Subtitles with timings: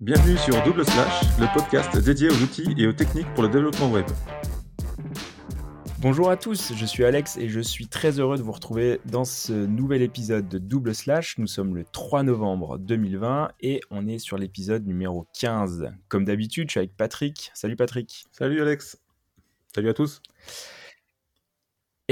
[0.00, 3.90] Bienvenue sur Double Slash, le podcast dédié aux outils et aux techniques pour le développement
[3.90, 4.06] web.
[5.98, 9.26] Bonjour à tous, je suis Alex et je suis très heureux de vous retrouver dans
[9.26, 11.36] ce nouvel épisode de Double Slash.
[11.36, 15.90] Nous sommes le 3 novembre 2020 et on est sur l'épisode numéro 15.
[16.08, 17.50] Comme d'habitude, je suis avec Patrick.
[17.52, 18.24] Salut Patrick.
[18.32, 18.98] Salut Alex.
[19.74, 20.22] Salut à tous.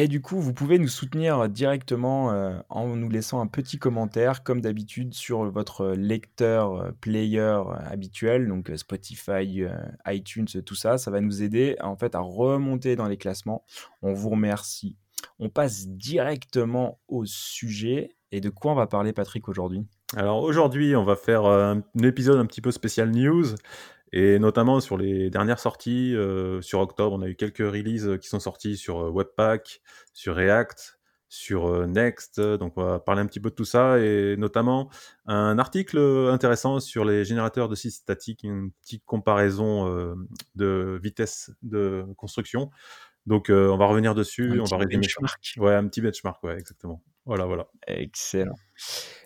[0.00, 4.44] Et du coup, vous pouvez nous soutenir directement euh, en nous laissant un petit commentaire,
[4.44, 9.64] comme d'habitude, sur votre lecteur euh, player euh, habituel, donc Spotify,
[10.06, 10.98] iTunes, tout ça.
[10.98, 13.64] Ça va nous aider en fait à remonter dans les classements.
[14.00, 14.96] On vous remercie.
[15.40, 18.14] On passe directement au sujet.
[18.30, 19.84] Et de quoi on va parler, Patrick, aujourd'hui?
[20.16, 23.46] Alors aujourd'hui, on va faire un épisode un petit peu spécial news.
[24.12, 28.28] Et notamment sur les dernières sorties, euh, sur octobre, on a eu quelques releases qui
[28.28, 29.80] sont sorties sur euh, Webpack,
[30.14, 30.98] sur React,
[31.28, 32.40] sur euh, Next.
[32.40, 34.88] Donc on va parler un petit peu de tout ça et notamment
[35.26, 35.98] un article
[36.30, 40.16] intéressant sur les générateurs de sites statiques, une petite comparaison
[40.54, 42.70] de vitesse de construction.
[43.26, 45.02] Donc on va revenir dessus, un on va résumer.
[45.02, 45.54] Benchmark.
[45.58, 47.02] Ouais, un petit benchmark, ouais, exactement.
[47.26, 47.68] Voilà, voilà.
[47.86, 48.54] Excellent.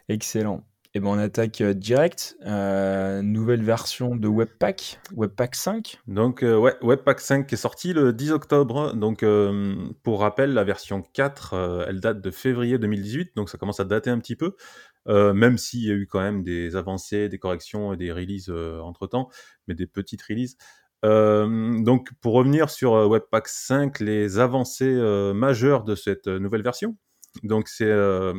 [0.08, 0.66] Excellent.
[0.94, 2.36] Et eh ben on attaque euh, direct.
[2.44, 5.98] Euh, nouvelle version de Webpack, Webpack 5.
[6.06, 8.92] Donc euh, ouais, Webpack 5 est sorti le 10 octobre.
[8.92, 9.24] Donc
[10.02, 14.10] pour rappel, la version 4, elle date de février 2018, donc ça commence à dater
[14.10, 14.54] un petit peu.
[15.06, 19.06] même s'il y a eu quand même des avancées, des corrections et des releases entre
[19.06, 19.30] temps,
[19.68, 20.58] mais des petites releases.
[21.02, 24.94] donc pour revenir sur Webpack 5, les avancées
[25.34, 26.98] majeures de cette nouvelle version,
[27.42, 27.90] donc c'est,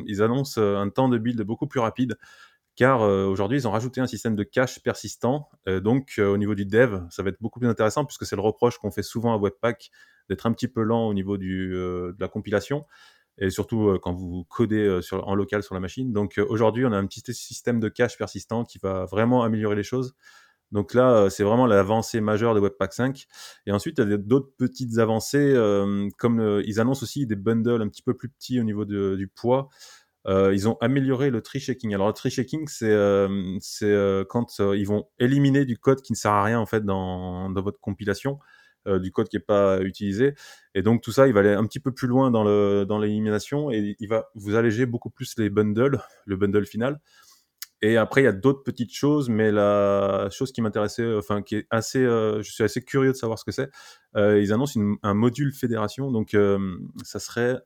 [0.06, 2.16] ils annoncent un temps de build beaucoup plus rapide
[2.76, 5.48] car euh, aujourd'hui ils ont rajouté un système de cache persistant.
[5.68, 8.36] Euh, donc euh, au niveau du dev, ça va être beaucoup plus intéressant puisque c'est
[8.36, 9.90] le reproche qu'on fait souvent à Webpack
[10.28, 12.86] d'être un petit peu lent au niveau de la compilation
[13.36, 16.12] et surtout quand vous codez en local sur la machine.
[16.12, 19.82] Donc aujourd'hui on a un petit système de cache persistant qui va vraiment améliorer les
[19.82, 20.14] choses.
[20.72, 23.26] Donc là, c'est vraiment l'avancée majeure de Webpack 5.
[23.66, 25.54] Et ensuite, il y a d'autres petites avancées,
[26.18, 29.68] comme ils annoncent aussi des bundles un petit peu plus petits au niveau du poids.
[30.26, 31.94] Euh, ils ont amélioré le tree checking.
[31.94, 36.16] Alors le tree checking, c'est euh, euh, quand ils vont éliminer du code qui ne
[36.16, 38.38] sert à rien en fait dans, dans votre compilation,
[38.86, 40.34] du code qui n'est pas utilisé.
[40.74, 42.98] Et donc tout ça, il va aller un petit peu plus loin dans le dans
[42.98, 47.00] l'élimination et il va vous alléger beaucoup plus les bundles, le bundle final.
[47.84, 51.56] Et après, il y a d'autres petites choses, mais la chose qui m'intéressait, enfin, qui
[51.56, 53.68] est assez, euh, je suis assez curieux de savoir ce que c'est.
[54.16, 57.58] Euh, ils annoncent un module fédération, donc euh, ça serait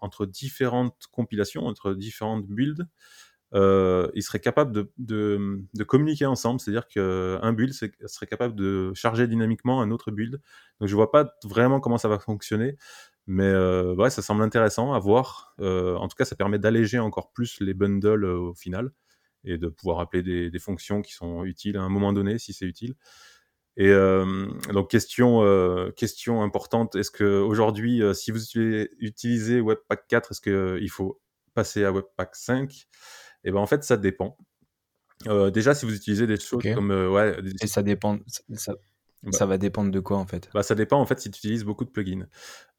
[0.00, 2.88] entre différentes compilations, entre différentes builds,
[3.52, 9.90] ils seraient capables de, communiquer ensemble, c'est-à-dire qu'un build serait capable de charger dynamiquement un
[9.90, 10.40] autre build.
[10.80, 12.78] Donc je vois pas vraiment comment ça va fonctionner.
[13.26, 13.54] Mais
[13.94, 15.54] ouais, ça semble intéressant à voir.
[15.58, 18.90] en tout cas, ça permet d'alléger encore plus les bundles au final
[19.44, 22.66] et de pouvoir appeler des, fonctions qui sont utiles à un moment donné, si c'est
[22.66, 22.94] utile.
[23.76, 28.40] Et euh, donc question euh, question importante, est-ce que aujourd'hui, euh, si vous
[29.00, 31.20] utilisez Webpack 4, est-ce qu'il faut
[31.54, 32.72] passer à Webpack 5
[33.42, 34.36] Eh ben en fait, ça dépend.
[35.52, 38.18] déjà, si vous utilisez des choses comme ouais, et ça dépend,
[38.54, 38.74] ça,
[39.24, 41.38] bah ça va dépendre de quoi en fait bah, Ça dépend en fait si tu
[41.38, 42.26] utilises beaucoup de plugins.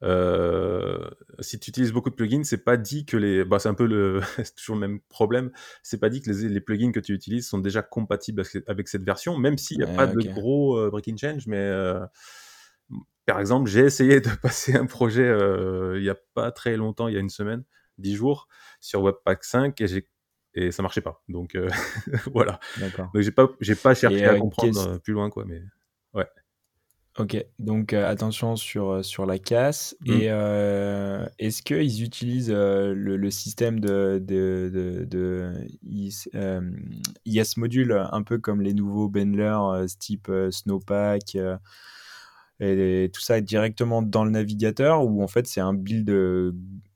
[0.03, 3.44] Euh, si tu utilises beaucoup de plugins, c'est pas dit que les.
[3.44, 4.22] Bah, c'est un peu le.
[4.38, 5.51] c'est toujours le même problème.
[5.83, 9.03] C'est pas dit que les, les, plugins que tu utilises sont déjà compatibles avec cette
[9.03, 11.47] version, même s'il n'y a pas de gros euh, breaking change.
[11.47, 12.06] Mais euh,
[13.25, 15.35] par exemple, j'ai essayé de passer un projet
[15.95, 17.63] il n'y a pas très longtemps, il y a une semaine,
[17.97, 18.47] dix jours,
[18.79, 20.07] sur Webpack 5 et j'ai
[20.57, 21.22] et ça marchait pas.
[21.27, 21.57] Donc
[22.33, 22.62] voilà.
[22.79, 25.62] Donc j'ai pas j'ai pas cherché à comprendre plus loin quoi, mais
[26.15, 26.27] Ouais.
[27.17, 29.95] Ok, donc euh, attention sur, euh, sur la casse.
[30.01, 30.11] Mm.
[30.11, 35.53] Et euh, est-ce qu'ils utilisent le, système de, de, de,
[35.83, 36.27] IS,
[37.57, 39.57] module un peu comme les nouveaux Bendler
[39.97, 41.37] type Snowpack
[42.59, 46.07] et, tout ça directement dans le navigateur ou en fait c'est un build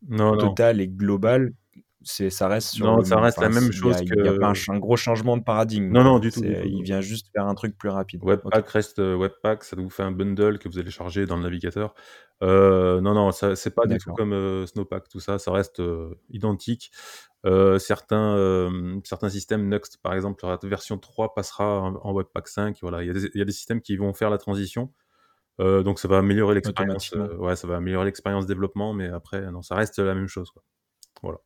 [0.09, 1.53] total et global?
[2.09, 4.79] C'est ça reste sur non, ça reste la même chose il n'y a, pas un,
[4.79, 7.89] gros changement de paradigme non non du tout, il vient juste faire un truc plus
[7.89, 8.23] rapide.
[8.23, 11.43] Webpack reste euh, Webpack ça vous fait un bundle que vous allez charger dans le
[11.43, 11.93] navigateur.
[12.41, 15.81] Euh, non non c'est pas du tout comme euh, Snowpack tout ça ça reste
[16.29, 16.91] identique.
[17.45, 18.69] Certains
[19.03, 23.11] certains systèmes Next par exemple la version 3 passera en, Webpack 5 voilà il y,
[23.11, 24.91] a des, il y, a des systèmes qui vont faire la transition.
[25.59, 29.75] Donc ça va améliorer l'expérience ouais ça va améliorer l'expérience développement mais après non ça
[29.75, 30.63] reste la même chose quoi.
[31.21, 31.39] voilà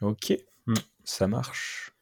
[0.00, 0.36] Ok,
[0.66, 0.74] mmh.
[1.04, 1.92] ça marche.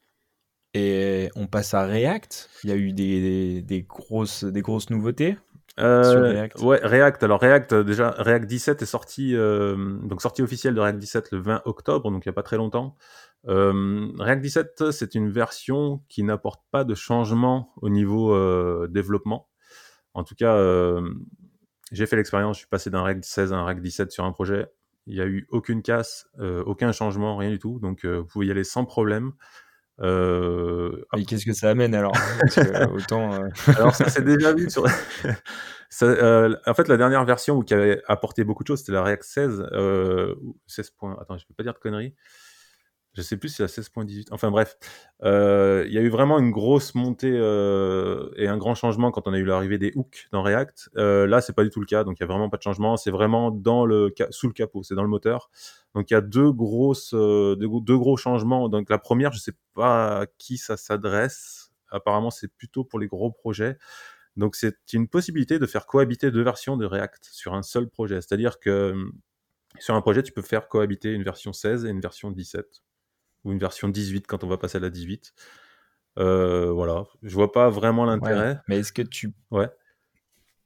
[0.74, 2.50] Et on passe à React.
[2.64, 5.38] Il y a eu des, des, grosses, des grosses nouveautés.
[5.78, 7.22] React Ouais, React.
[7.22, 11.62] Alors React, déjà, React 17 est sorti, donc sortie officielle de React 17 le 20
[11.64, 12.96] octobre, donc il n'y a pas très longtemps.
[13.44, 19.48] React 17, c'est une version qui n'apporte pas de changement au niveau développement.
[20.14, 20.56] En tout cas,
[21.92, 24.32] j'ai fait l'expérience, je suis passé d'un React 16 à un React 17 sur un
[24.32, 24.66] projet.
[25.06, 27.78] Il n'y a eu aucune casse, aucun changement, rien du tout.
[27.80, 29.32] Donc, vous pouvez y aller sans problème.
[30.00, 32.12] Euh, Et qu'est-ce que ça amène alors
[32.92, 33.48] autant, euh,
[33.78, 34.84] Alors ça s'est déjà vu sur.
[36.02, 39.22] euh, en fait, la dernière version qui avait apporté beaucoup de choses, c'était la React
[39.22, 40.34] 16, euh,
[40.66, 41.16] 16 points.
[41.20, 42.14] Attends, je peux pas dire de conneries.
[43.16, 44.26] Je sais plus si c'est la 16.18.
[44.30, 44.76] Enfin bref,
[45.22, 49.26] euh, il y a eu vraiment une grosse montée euh, et un grand changement quand
[49.26, 50.90] on a eu l'arrivée des hooks dans React.
[50.98, 52.62] Euh, là, c'est pas du tout le cas, donc il y a vraiment pas de
[52.62, 52.98] changement.
[52.98, 55.50] C'est vraiment dans le sous le capot, c'est dans le moteur.
[55.94, 58.68] Donc il y a deux grosses, deux, deux, gros changements.
[58.68, 61.72] Donc la première, je sais pas à qui ça s'adresse.
[61.90, 63.78] Apparemment, c'est plutôt pour les gros projets.
[64.36, 68.16] Donc c'est une possibilité de faire cohabiter deux versions de React sur un seul projet.
[68.16, 68.94] C'est-à-dire que
[69.78, 72.82] sur un projet, tu peux faire cohabiter une version 16 et une version 17
[73.46, 75.32] ou une version 18 quand on va passer à la 18.
[76.18, 78.60] Euh, voilà, je vois pas vraiment l'intérêt.
[78.68, 79.32] mais est-ce que tu.
[79.50, 79.68] Ouais.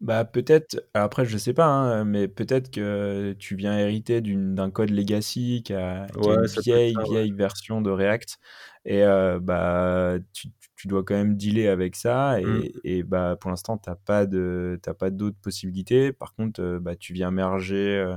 [0.01, 4.89] Bah peut-être, après je sais pas, hein, mais peut-être que tu viens hériter d'un code
[4.89, 8.39] legacy qui a, une vieille, vieille version de React
[8.87, 12.69] et euh, bah tu, tu, dois quand même dealer avec ça et, mmh.
[12.85, 16.15] et bah pour l'instant t'as pas de pas d'autres possibilités.
[16.15, 18.17] Par contre, euh, bah tu viens merger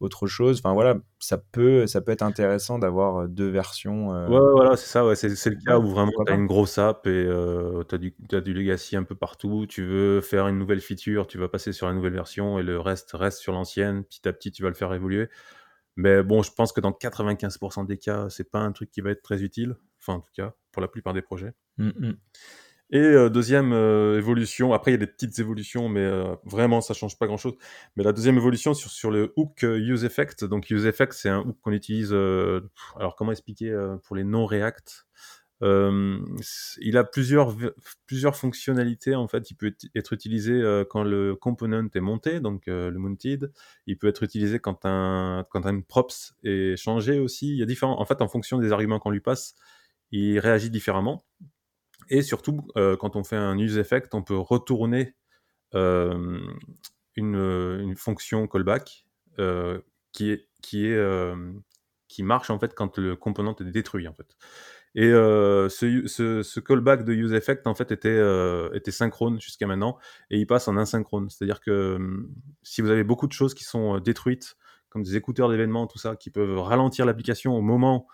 [0.00, 0.58] autre chose.
[0.58, 4.14] Enfin voilà, ça peut, ça peut être intéressant d'avoir euh, deux versions.
[4.14, 5.06] Euh, ouais, voilà, c'est ça.
[5.06, 8.40] Ouais, c'est, le cas où vraiment tu as une grosse app et euh, tu as,
[8.40, 9.66] du legacy un peu partout.
[9.68, 12.78] Tu veux faire une nouvelle feature, tu vas passer sur une nouvelle version et le
[12.78, 14.04] reste reste sur l'ancienne.
[14.04, 15.28] Petit à petit, tu vas le faire évoluer.
[15.96, 19.10] Mais bon, je pense que dans 95% des cas, c'est pas un truc qui va
[19.10, 19.76] être très utile.
[20.00, 21.52] Enfin, en tout cas, pour la plupart des projets.
[21.78, 22.12] Mmh, mmh.
[22.94, 26.80] Et euh, deuxième euh, évolution, après il y a des petites évolutions, mais euh, vraiment
[26.80, 27.54] ça change pas grand-chose.
[27.96, 30.44] Mais la deuxième évolution sur, sur le hook use effect.
[30.44, 32.12] Donc use effect, c'est un hook qu'on utilise.
[32.12, 35.06] alors comment expliquer pour les non React
[35.60, 37.56] Il a plusieurs
[38.06, 39.50] plusieurs fonctionnalités en fait.
[39.50, 43.50] Il peut être utilisé quand le component est monté, donc le mounted.
[43.88, 47.48] Il peut être utilisé quand un quand un props est changé aussi.
[47.50, 48.00] Il y a différents.
[48.00, 49.56] En fait, en fonction des arguments qu'on lui passe,
[50.12, 51.24] il réagit différemment.
[52.08, 55.14] Et surtout, euh, quand on fait un use effect, on peut retourner
[55.74, 56.38] euh,
[57.16, 59.06] une, une, fonction callback
[59.38, 59.80] euh,
[60.12, 61.34] qui, est, qui, est,
[62.08, 64.36] qui marche en fait quand le component est détruit en fait.
[64.96, 68.20] Et ce, ce, ce, callback de use effect en fait était,
[68.74, 69.98] était synchrone jusqu'à maintenant
[70.30, 71.28] et il passe en asynchrone.
[71.30, 71.98] C'est-à-dire que
[72.62, 74.56] si vous avez beaucoup de choses qui sont détruites,
[74.90, 78.06] comme des écouteurs d'événements, tout ça, qui peuvent ralentir l'application au moment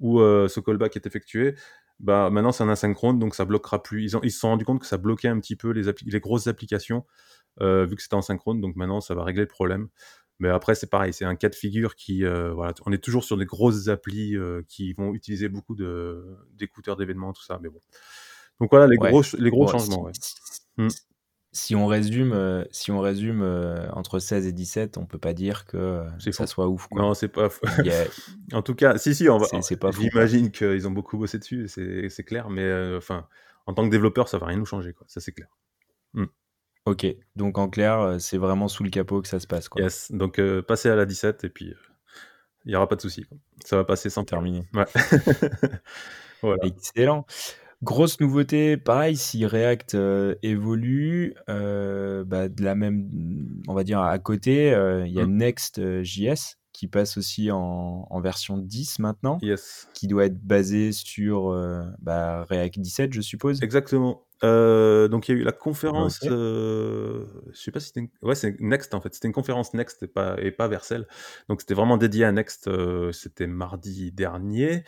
[0.00, 1.54] où ce callback est effectué,
[2.00, 4.02] bah maintenant c'est un asynchrone, donc ça bloquera plus.
[4.02, 6.20] Ils, ont, ils se sont rendus compte que ça bloquait un petit peu les, les
[6.20, 7.04] grosses applications,
[7.60, 9.88] euh, vu que c'était en synchrone, donc maintenant ça va régler le problème.
[10.40, 13.24] Mais après c'est pareil, c'est un cas de figure qui, euh, voilà, on est toujours
[13.24, 15.76] sur des grosses applis euh, qui vont utiliser beaucoup
[16.52, 17.80] d'écouteurs d'événements, tout ça, mais bon.
[18.60, 20.10] Donc voilà les gros, les gros changements.
[20.76, 20.88] Hmm
[21.54, 25.32] si on résume, euh, si on résume euh, entre 16 et 17, on peut pas
[25.32, 26.88] dire que euh, ça soit ouf.
[26.88, 27.00] Quoi.
[27.00, 27.48] Non, c'est pas.
[28.52, 29.46] en tout cas, si, si, on va.
[29.92, 33.26] J'imagine qu'ils ont beaucoup bossé dessus, c'est clair, mais enfin,
[33.66, 35.06] en tant que développeur, ça va rien nous changer, quoi.
[35.08, 35.48] Ça, c'est clair.
[36.12, 36.26] Hmm.
[36.86, 37.06] Ok,
[37.36, 39.68] donc en clair, c'est vraiment sous le capot que ça se passe.
[39.68, 39.80] Quoi.
[39.80, 41.72] Yes, donc passer à la 17 et puis
[42.64, 43.26] il n'y aura pas de souci.
[43.64, 44.64] Ça va passer sans terminer.
[44.74, 44.84] Ouais.
[46.42, 46.66] voilà.
[46.66, 47.26] Excellent.
[47.84, 53.10] Grosse nouveauté, pareil, si React euh, évolue, euh, bah, de la même,
[53.68, 55.36] on va dire à côté, euh, il y a mmh.
[55.36, 59.38] Next.js qui passe aussi en, version 10 maintenant,
[59.92, 61.54] qui doit être basé sur
[62.00, 63.62] bah, React 17, je suppose.
[63.62, 64.26] Exactement.
[64.42, 68.92] donc il y a eu la conférence, je sais pas si c'était, ouais c'est Next
[68.94, 71.06] en fait, c'était une conférence Next et pas et pas Vercel,
[71.48, 72.68] donc c'était vraiment dédié à Next,
[73.12, 74.84] c'était mardi dernier.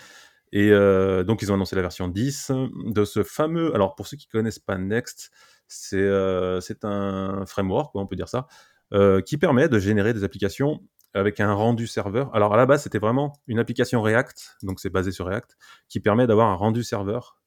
[0.57, 2.51] Et euh, donc, ils ont annoncé la version 10
[2.87, 3.75] de ce fameux.
[3.75, 5.31] Alors, pour ceux qui connaissent pas Next,
[5.69, 8.47] c'est euh, un framework, on peut dire ça,
[8.95, 10.81] euh, qui permet de générer des applications
[11.13, 12.35] avec un rendu serveur.
[12.35, 15.59] Alors, à la base, c'était vraiment une application React, donc c'est basé sur React,
[15.91, 17.39] qui permet d'avoir un rendu serveur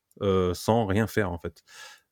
[0.53, 1.63] sans rien faire, en fait.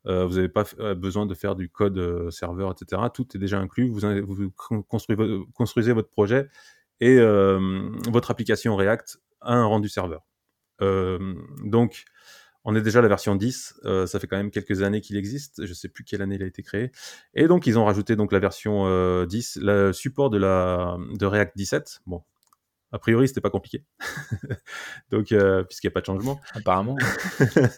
[0.05, 0.63] vous n'avez pas
[0.95, 3.03] besoin de faire du code serveur, etc.
[3.13, 3.89] Tout est déjà inclus.
[3.89, 6.47] Vous, vous construisez, construisez, votre projet
[7.01, 7.19] et
[8.09, 10.23] votre application React a un rendu serveur.
[10.81, 12.05] Euh, donc,
[12.69, 15.15] on est déjà à la version 10, euh, ça fait quand même quelques années qu'il
[15.15, 16.91] existe, je sais plus quelle année il a été créé.
[17.33, 18.83] Et donc ils ont rajouté donc la version
[19.25, 22.01] 10, euh, le support de, la, de React 17.
[22.07, 22.23] Bon,
[22.91, 23.85] A priori, c'était pas compliqué.
[25.11, 26.41] Donc, euh, puisqu'il n'y a pas de changement.
[26.55, 26.97] Apparemment.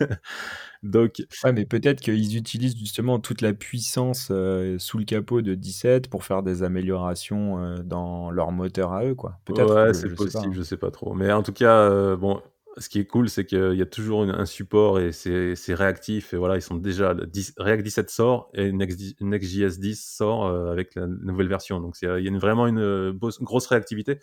[0.84, 4.32] Donc, ouais, mais peut-être qu'ils utilisent justement toute la puissance
[4.80, 9.40] sous le capot de 17 pour faire des améliorations dans leur moteur à eux, quoi.
[9.46, 9.72] Peut-être.
[9.72, 11.14] Ouais, c'est possible, sais je sais pas trop.
[11.14, 12.42] Mais en tout cas, bon,
[12.80, 16.34] ce qui est cool, c'est qu'il y a toujours un support et c'est réactif.
[16.34, 17.16] Et voilà, ils sont déjà.
[17.58, 21.80] React 17 sort et Next.js 10 sort avec la nouvelle version.
[21.80, 24.20] Donc, il y a vraiment une grosse réactivité.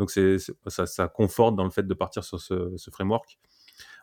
[0.00, 3.38] Donc ça, conforte dans le fait de partir sur ce, framework.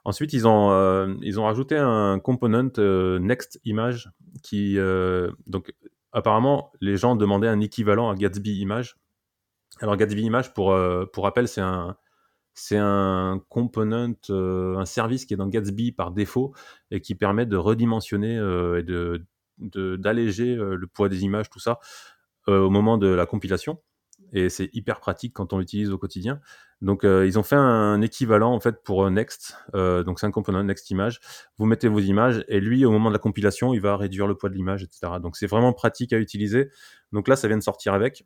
[0.05, 4.11] Ensuite, ils ont, euh, rajouté un component euh, Next Image
[4.43, 5.73] qui, euh, donc
[6.13, 8.95] apparemment, les gens demandaient un équivalent à Gatsby Image.
[9.81, 11.97] Alors Gatsby Image, pour rappel, c'est un,
[12.59, 16.53] c'est un component, un service qui est dans Gatsby par défaut
[16.91, 19.25] et qui permet de redimensionner et de,
[19.57, 21.79] d'alléger le poids des images, tout ça,
[22.47, 23.79] au moment de la compilation
[24.33, 26.39] et c'est hyper pratique quand on l'utilise au quotidien.
[26.81, 30.27] Donc euh, ils ont fait un équivalent en fait pour euh, Next, euh, donc c'est
[30.27, 31.19] un component Next Image.
[31.57, 34.35] Vous mettez vos images et lui au moment de la compilation il va réduire le
[34.35, 35.13] poids de l'image, etc.
[35.21, 36.69] Donc c'est vraiment pratique à utiliser.
[37.11, 38.25] Donc là ça vient de sortir avec.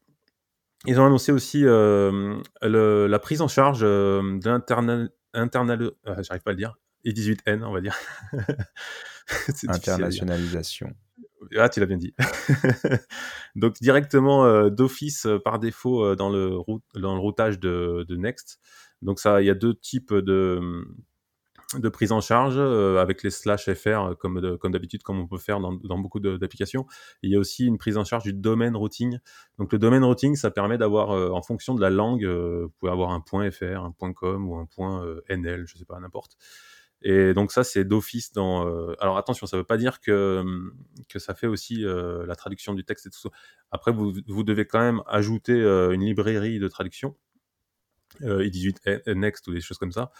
[0.85, 6.57] Ils ont annoncé aussi la prise en charge de l'internal, internal, j'arrive pas à le
[6.57, 7.95] dire, I18N on va dire.
[9.67, 10.93] Internationalisation.
[11.57, 12.13] Ah, tu l'as bien dit.
[13.55, 16.57] Donc directement euh, d'office euh, par défaut euh, dans, le
[16.95, 18.59] dans le routage de, Next.
[19.01, 20.85] Donc ça, il y a deux types de,
[21.75, 25.59] de prise en charge avec les slash fr comme, comme d'habitude, comme on peut faire
[25.59, 26.85] dans, beaucoup d'applications.
[27.21, 29.19] Il y a aussi une prise en charge du domaine routing.
[29.57, 33.11] Donc le domaine routing, ça permet d'avoir, en fonction de la langue, vous pouvez avoir
[33.11, 36.37] un point .fr, un point .com ou un point .nl, je sais pas, n'importe.
[37.03, 38.67] Et donc ça, c'est d'office dans...
[38.67, 40.73] Euh, alors attention, ça ne veut pas dire que, hum,
[41.15, 43.29] ça fait aussi euh, la traduction du texte et tout ça.
[43.71, 47.15] Après, vous, vous devez quand même ajouter euh, une librairie de traduction,
[48.21, 50.11] i18 Next ou des choses comme ça.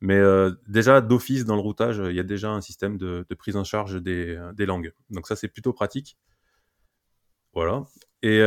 [0.00, 0.20] Mais
[0.68, 4.00] déjà, d'office, dans le routage, il y a déjà un système de, prise en charge
[4.00, 4.92] des, des langues.
[5.10, 6.16] Donc ça, c'est plutôt pratique.
[7.52, 7.84] Voilà.
[8.22, 8.40] Et,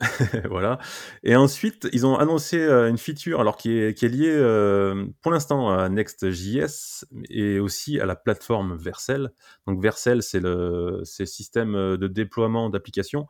[0.50, 0.78] voilà.
[1.22, 5.70] Et ensuite, ils ont annoncé euh, une feature alors qui est, liée euh, pour l'instant
[5.70, 9.30] à Next.js et aussi à la plateforme Vercel.
[9.66, 13.26] Donc Vercel, c'est le, système de déploiement d'applications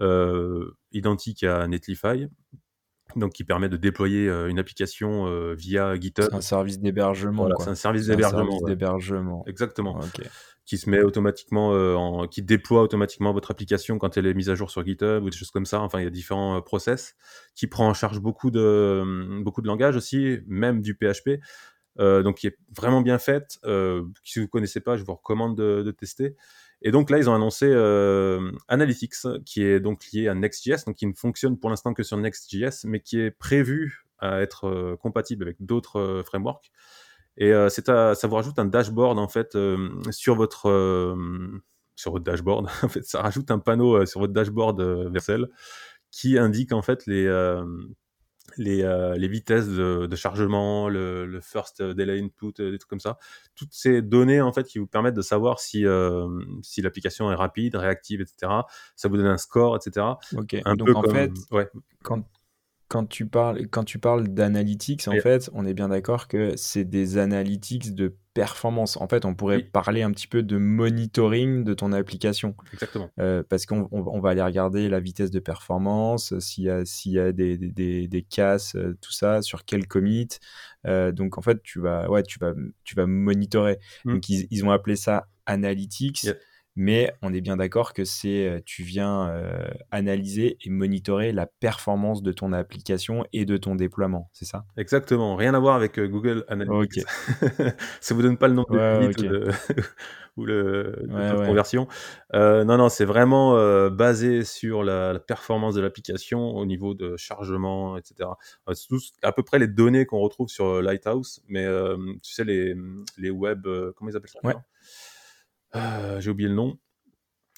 [0.00, 2.26] euh, identique à Netlify.
[3.16, 6.26] Donc, qui permet de déployer une application via GitHub.
[6.30, 7.42] C'est un service d'hébergement.
[7.42, 9.44] Voilà, c'est un service d'hébergement.
[9.46, 10.00] Exactement
[10.68, 14.50] qui se met automatiquement, euh, en, qui déploie automatiquement votre application quand elle est mise
[14.50, 15.80] à jour sur GitHub ou des choses comme ça.
[15.80, 17.16] Enfin, il y a différents euh, process
[17.54, 21.40] qui prend en charge beaucoup de hum, beaucoup de langages aussi, même du PHP.
[21.98, 23.58] Euh, donc, qui est vraiment bien faite.
[24.24, 26.36] si vous ne connaissez pas, je vous recommande de, tester.
[26.80, 27.66] Et donc là, ils ont annoncé
[28.68, 32.16] Analytics, qui est donc lié à Next.js, donc qui ne fonctionne pour l'instant que sur
[32.16, 36.70] Next.js, mais qui est prévu à être compatible avec d'autres frameworks.
[37.38, 41.62] Et euh, ça vous rajoute un dashboard en fait euh, sur votre euh,
[41.94, 42.66] sur votre dashboard.
[42.82, 44.80] en fait, ça rajoute un panneau sur votre dashboard
[45.12, 45.48] Vercel
[46.10, 47.26] qui indique en fait les
[48.58, 48.82] les,
[49.16, 53.18] les, vitesses de, chargement, le, first delay input, des trucs comme ça.
[53.54, 55.84] Toutes ces données, en fait, qui vous permettent de savoir si,
[56.62, 58.52] si l'application est rapide, réactive, etc.
[58.96, 60.06] Ça vous donne un score, etc.
[60.36, 61.68] Ok, un donc en fait, ouais.
[62.02, 62.24] quand,
[62.88, 66.84] quand tu parles, quand tu parles d'analytics, en fait, on est bien d'accord que c'est
[66.84, 68.96] des analytics de performance.
[68.96, 72.54] En fait, on pourrait parler un petit peu de monitoring de ton application.
[72.72, 73.10] Exactement.
[73.18, 77.12] Euh, parce qu'on on, va aller regarder la vitesse de performance, s'il y a, s'il
[77.12, 80.28] y a des, des, des, casses, euh, tout ça, sur quel commit.
[80.86, 82.54] Euh, donc, en fait, tu vas, ouais, tu vas,
[82.84, 83.78] tu vas monitorer.
[84.04, 84.12] Mmh.
[84.14, 86.28] Donc, ils, ils, ont appelé ça analytics
[86.78, 91.44] mais on est bien d'accord que c'est euh, tu viens euh, analyser et monitorer la
[91.44, 94.64] performance de ton application et de ton déploiement, c'est ça?
[94.76, 97.04] Exactement, rien à voir avec euh, Google Analytics.
[98.00, 99.50] ça vous donne pas le nom de
[100.36, 101.04] ou, le,
[101.46, 101.88] conversion.
[102.32, 103.54] non, non, c'est vraiment
[103.90, 108.30] basé sur la, performance de l'application au niveau de chargement, etc.
[108.72, 108.94] c'est
[109.24, 111.66] à peu près les données qu'on retrouve sur Lighthouse, mais
[112.22, 112.76] tu sais les,
[113.16, 113.66] les web,
[113.96, 114.38] comment ils appellent ça
[115.74, 116.78] euh, j'ai oublié le nom.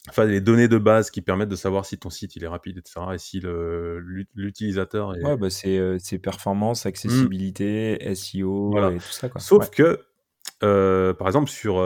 [0.09, 2.79] Enfin, les données de base qui permettent de savoir si ton site il est rapide,
[2.79, 3.01] etc.
[3.15, 3.43] Et si
[4.35, 5.23] l'utilisateur est.
[5.23, 6.89] Ouais, bah c'est euh, performance, mmh.
[6.89, 9.29] accessibilité, SEO et tout ça.
[9.29, 9.41] Quoi.
[9.41, 10.01] Sauf que,
[10.63, 11.83] euh, par exemple, sur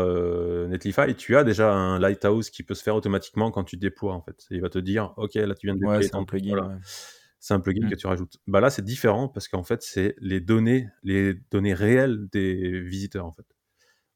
[0.68, 4.14] Netlify, tu as déjà un Lighthouse qui peut se faire automatiquement quand tu déploies.
[4.14, 4.46] En fait.
[4.50, 6.02] il va te dire, OK, là tu viens de déployer.
[6.02, 6.78] Ouais, c'est un plugin.
[7.40, 7.90] C'est un plugin mmh.
[7.90, 8.38] que tu rajoutes.
[8.46, 13.26] Bah là, c'est différent parce qu'en fait, c'est les données, les données réelles des visiteurs.
[13.26, 13.44] En fait,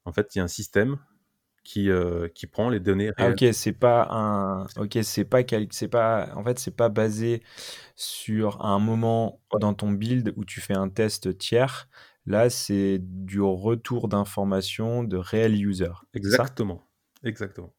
[0.05, 0.97] en fait, il y a un système
[1.69, 3.33] qui, euh, qui prend les données Ah réelles.
[3.33, 7.43] OK, c'est pas un OK, c'est pas quel c'est pas en fait, c'est pas basé
[7.95, 11.87] sur un moment dans ton build où tu fais un test tiers.
[12.25, 16.39] Là, c'est du retour d'informations de c'est ça?
[16.39, 16.81] Exactement,
[17.23, 17.71] exactement.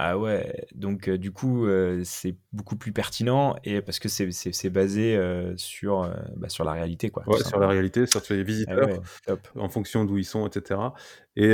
[0.00, 4.30] Ah ouais, donc heu, du coup, heu, c'est beaucoup plus pertinent et parce que c'est
[4.30, 8.22] c'est c'est basé, heu, sur, bah, sur la réalité quoi, Ouais, sur la réalité, sur
[8.30, 9.48] les Ah visiteurs, ouais, top.
[9.56, 10.94] en fonction d'où ils sont et cetera
[11.36, 11.48] et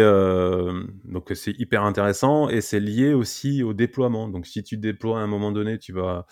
[1.04, 4.28] donc c'est hyper intéressant et c'est lié aussi au déploiement.
[4.28, 6.26] Donc si tu déploies à un moment donné, tu vas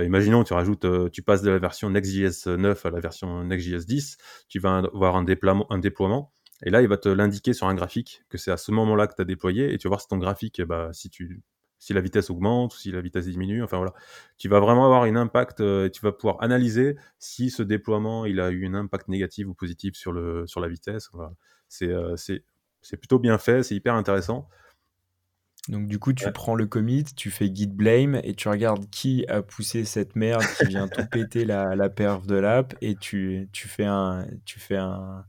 [0.00, 4.16] imaginons tu rajoutes, tu passes de la version Next.js 9 à la version Next.js 10,
[4.48, 6.32] tu vas avoir un déploiement un déploiement
[6.64, 9.14] et là, il va te l'indiquer sur un graphique que c'est à ce moment-là que
[9.16, 11.42] tu as déployé et tu vas voir si ton graphique, et bah, si tu
[11.84, 13.92] si la vitesse augmente ou si la vitesse diminue, enfin voilà.
[14.38, 18.24] Tu vas vraiment avoir une impact, heu, et tu vas pouvoir analyser si ce déploiement,
[18.26, 21.32] il a eu un impact négatif ou positif sur le sur la vitesse, voilà.
[21.68, 21.88] C'est,
[22.98, 24.48] plutôt bien fait, c'est hyper intéressant.
[25.68, 26.32] Donc du coup, tu Ouais.
[26.32, 30.50] prends le commit, tu fais git blame et tu regardes qui a poussé cette merde
[30.50, 34.60] qui vient tout péter la la perf de l'app et tu tu fais un tu
[34.60, 35.24] fais un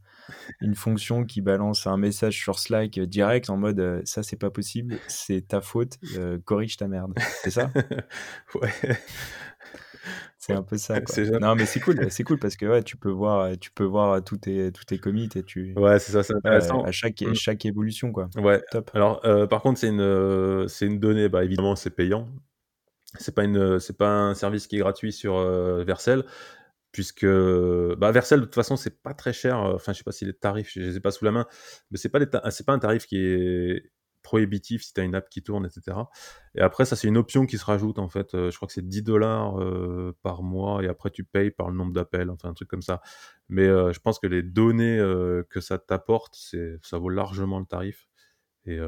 [0.61, 4.51] une fonction qui balance un message sur Slack, direct en mode, heu: «Ça, c'est pas
[4.51, 7.15] possible, c'est ta faute, heu, corrige ta merde».
[7.43, 7.71] C'est ça?
[8.55, 8.71] Ouais.
[10.39, 11.15] C'est un peu ça, quoi.
[11.15, 13.57] C'est jamais Non, mais c'est cool, c'est cool parce que, ouais, tu peux voir, heu,
[13.57, 16.85] tu peux voir tous tes tous tes commits et tu Ouais, c'est ça, c'est intéressant.
[16.85, 17.33] à chaque Mmh.
[17.33, 18.29] chaque évolution, quoi.
[18.37, 18.91] Ouais, Top.
[18.93, 22.27] alors, par contre, c'est une, c'est une donnée, bah, évidemment, c'est payant.
[23.19, 26.25] C'est pas une, c'est pas un service qui est gratuit sur, heu, Vercel
[26.95, 27.25] puisque,
[27.97, 30.33] bah, de toute façon, c'est pas très cher, heu, enfin, je sais pas si les
[30.33, 31.45] tarifs, je les ai pas sous la main,
[31.91, 32.19] mais c'est pas
[32.65, 33.91] pas un tarif qui est
[34.23, 36.09] prohibitif si tu as une app qui tourne et cetera
[36.55, 38.73] et après ça, c'est une option qui se rajoute, en fait, heu, je crois que
[38.73, 39.03] c'est 10
[39.59, 42.81] heu, par mois et après tu payes par le nombre d'appels, enfin, un truc comme
[42.81, 43.01] ça.
[43.49, 44.97] Mais, je pense que les données,
[45.49, 46.35] que ça t'apporte,
[46.81, 48.07] ça vaut largement le tarif
[48.65, 48.79] et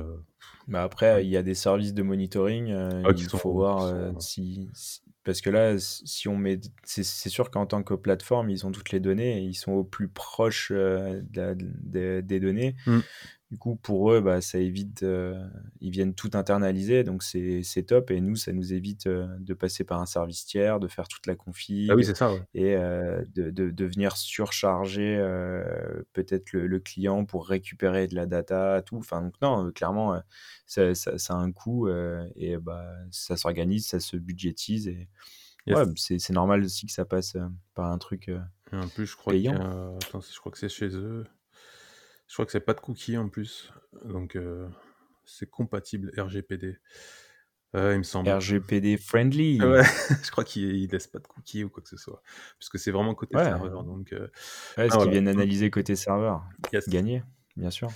[0.70, 0.80] ouais.
[0.80, 4.70] après, il y a des services de monitoring, heu, Ah il faut voir, sont si
[4.74, 8.72] si parce que là, si on met c'est sûr qu'en tant que plateforme, ils ont
[8.72, 12.76] toutes les données et ils sont au plus proche, de la des des données.
[12.86, 13.00] Mmh.
[13.52, 15.38] Du coup, pour eux, bah, ça évite, heu,
[15.80, 19.54] ils viennent tout internaliser donc c'est c'est top et nous, ça nous évite, heu, de
[19.54, 21.36] passer par un service tiers, de faire toute la
[21.90, 22.42] Ah oui, config c'est ça, ouais.
[22.54, 25.16] et heu, de de de venir surcharger,
[26.14, 28.98] peut-être le le client pour récupérer de la data, tout.
[28.98, 30.22] Enfin donc non, clairement,
[30.66, 31.88] ça ça ça a un coût,
[32.36, 35.08] et bah, ça s'organise, ça se budgétise et
[35.66, 35.80] Yes.
[35.80, 37.38] ouais, c'est c'est normal aussi que ça passe,
[37.76, 38.30] par un truc,
[38.72, 39.60] Et en plus, je crois payant.
[40.00, 41.26] attends, je crois que c'est chez eux.
[42.28, 43.72] Je crois que c'est pas de cookies en plus,
[44.04, 44.68] donc heu,
[45.26, 46.78] c'est compatible RGPD.
[47.74, 48.30] Il me semble.
[48.30, 49.60] RGPD friendly.
[49.62, 49.84] Ouais,
[50.24, 52.22] je crois qu'ils ils laissent pas de cookies ou quoi que ce soit,
[52.60, 53.44] puisque c'est vraiment côté Ouais.
[53.44, 54.32] serveur donc heu,
[54.78, 56.44] Ouais, ah ce qu'ils viennent analyser côté serveur.
[56.74, 56.90] Yes.
[56.90, 57.24] Gagné,
[57.56, 57.90] bien sûr.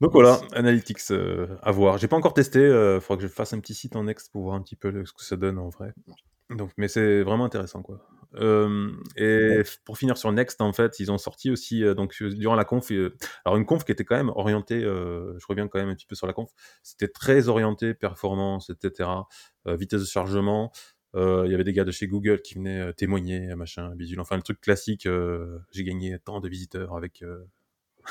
[0.00, 0.40] Donc voilà.
[0.52, 1.98] Analytics, heu, à voir.
[1.98, 4.42] J'ai pas encore testé, heu, faudra que je fasse un petit site en Next pour
[4.42, 5.94] voir un petit peu ce que ça donne en vrai.
[6.50, 8.06] Donc mais c'est vraiment intéressant, quoi.
[8.36, 9.62] Hem et Ouais.
[9.84, 12.64] pour finir sur Next, en fait, ils ont sorti aussi, heu, donc heu, durant la
[12.64, 12.90] conf,
[13.44, 16.14] alors une conf qui était quand même orientée, je reviens quand même un petit peu
[16.14, 16.50] sur la conf,
[16.82, 19.28] c'était très orienté performance et cetera,
[19.66, 20.72] heu, vitesse de chargement.
[21.14, 24.42] Il y avait des gars de chez Google qui venaient, témoigner, machin, bidule, enfin le
[24.42, 25.08] truc classique,
[25.72, 27.24] j'ai gagné tant de visiteurs avec,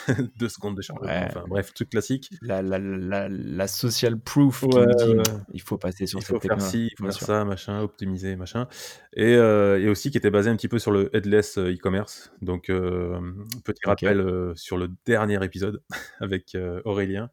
[0.09, 1.25] heu, 2 secondes de chargement, Ouais.
[1.29, 2.29] enfin bref, truc classique.
[2.41, 5.13] La la la la social proof Ouais, dit.
[5.53, 6.69] «Il faut passer sur Il cette faut faire techno-là».
[6.69, 8.67] ci, il faut faire ça, machin, optimiser, machin
[9.15, 12.31] et heu et aussi qui était basé un petit peu sur le headless, heu, e-commerce.
[12.41, 15.81] Donc hem, petit rappel, sur le dernier épisode
[16.19, 17.29] avec, Aurélien,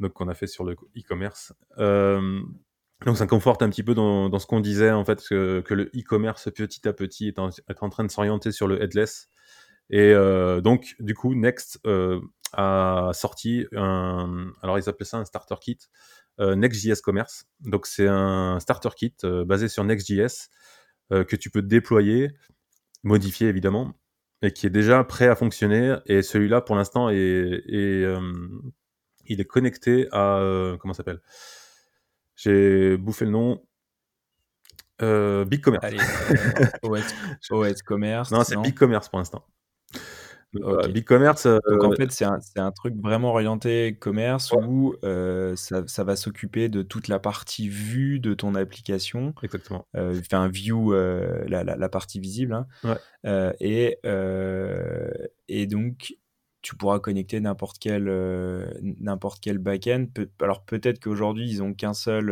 [0.00, 1.52] donc qu'on a fait sur le e-commerce.
[3.04, 5.74] Donc ça conforte un petit peu dans dans ce qu'on disait en fait, que que
[5.74, 9.28] le e-commerce petit à petit est en est en train de s'orienter sur le headless
[9.90, 12.20] et heu, donc du coup Next, heu,
[12.52, 15.78] a sorti un alors ils appelaient ça un starter kit,
[16.40, 17.46] heu, Next.js Commerce.
[17.60, 20.48] Donc c'est un starter kit, heu, basé sur Next.js,
[21.10, 22.30] que tu peux déployer,
[23.04, 23.92] modifier évidemment
[24.42, 27.62] et qui est déjà prêt à fonctionner et celui-là pour l'instant est
[29.26, 31.20] il est connecté à, comment ça s'appelle?
[32.36, 33.62] J'ai bouffé le nom.
[35.02, 35.84] Heu, BigCommerce.
[35.84, 35.98] Allez,
[37.50, 38.62] OS commerce, non, c'est non?
[38.62, 39.44] BigCommerce pour l'instant.
[40.54, 40.88] Donc voilà, OK.
[40.88, 44.58] BigCommerce, heu Donc en fait, c'est un truc vraiment orienté commerce Ouais.
[44.58, 49.86] où, heu, ça ça va s'occuper de toute la partie vue de ton application, Exactement.
[49.96, 53.04] heu, enfin view, heu, la la la partie visible, hein, Ouais.
[53.26, 53.54] heu
[55.48, 56.14] et donc
[56.62, 58.04] tu pourras connecter n'importe quel,
[58.82, 60.06] n'importe quel back-end.
[60.42, 62.30] Alors peut-être qu'aujourd'hui, ils ont qu'un seul,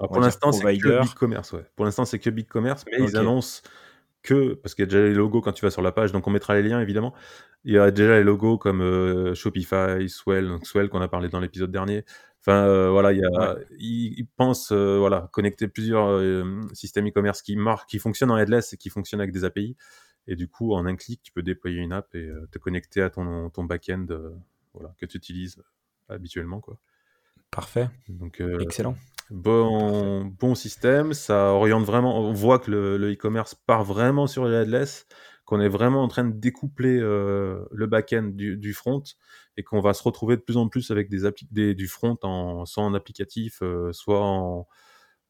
[0.00, 0.90] Alors pour l'instant, c'est que.
[0.92, 1.64] BigCommerce, ouais.
[1.76, 3.62] Pour l'instant, c'est que BigCommerce, mais ils annoncent
[4.28, 6.26] que, parce qu'il y a déjà les logos quand tu vas sur la page, donc
[6.26, 7.14] on mettra les liens évidemment.
[7.64, 11.30] Il y a déjà les logos comme euh, Shopify, Swell, donc Swell qu'on a parlé
[11.30, 12.04] dans l'épisode dernier.
[12.40, 16.20] Enfin euh, voilà, il y a, ils, pensent euh, voilà connecter plusieurs
[16.74, 19.76] systèmes e-commerce qui marquent, qui fonctionnent en headless et qui fonctionnent avec des API.
[20.26, 23.08] Et du coup, en un clic, tu peux déployer une app et te connecter à
[23.08, 24.06] ton, ton back-end
[24.74, 25.62] voilà, que tu utilises
[26.10, 26.60] habituellement.
[26.60, 26.78] Quoi.
[27.50, 27.88] Parfait.
[28.08, 28.96] Donc, Excellent.
[29.30, 32.18] Bon, bon système, ça oriente vraiment.
[32.18, 35.06] On voit que le e-commerce part vraiment sur le headless,
[35.48, 39.02] qu'on est vraiment en train de découpler euh, le back-end du, front
[39.56, 42.66] et qu'on va se retrouver de plus en plus avec des, des du front en,
[42.66, 44.66] soit en applicatif, euh, soit en,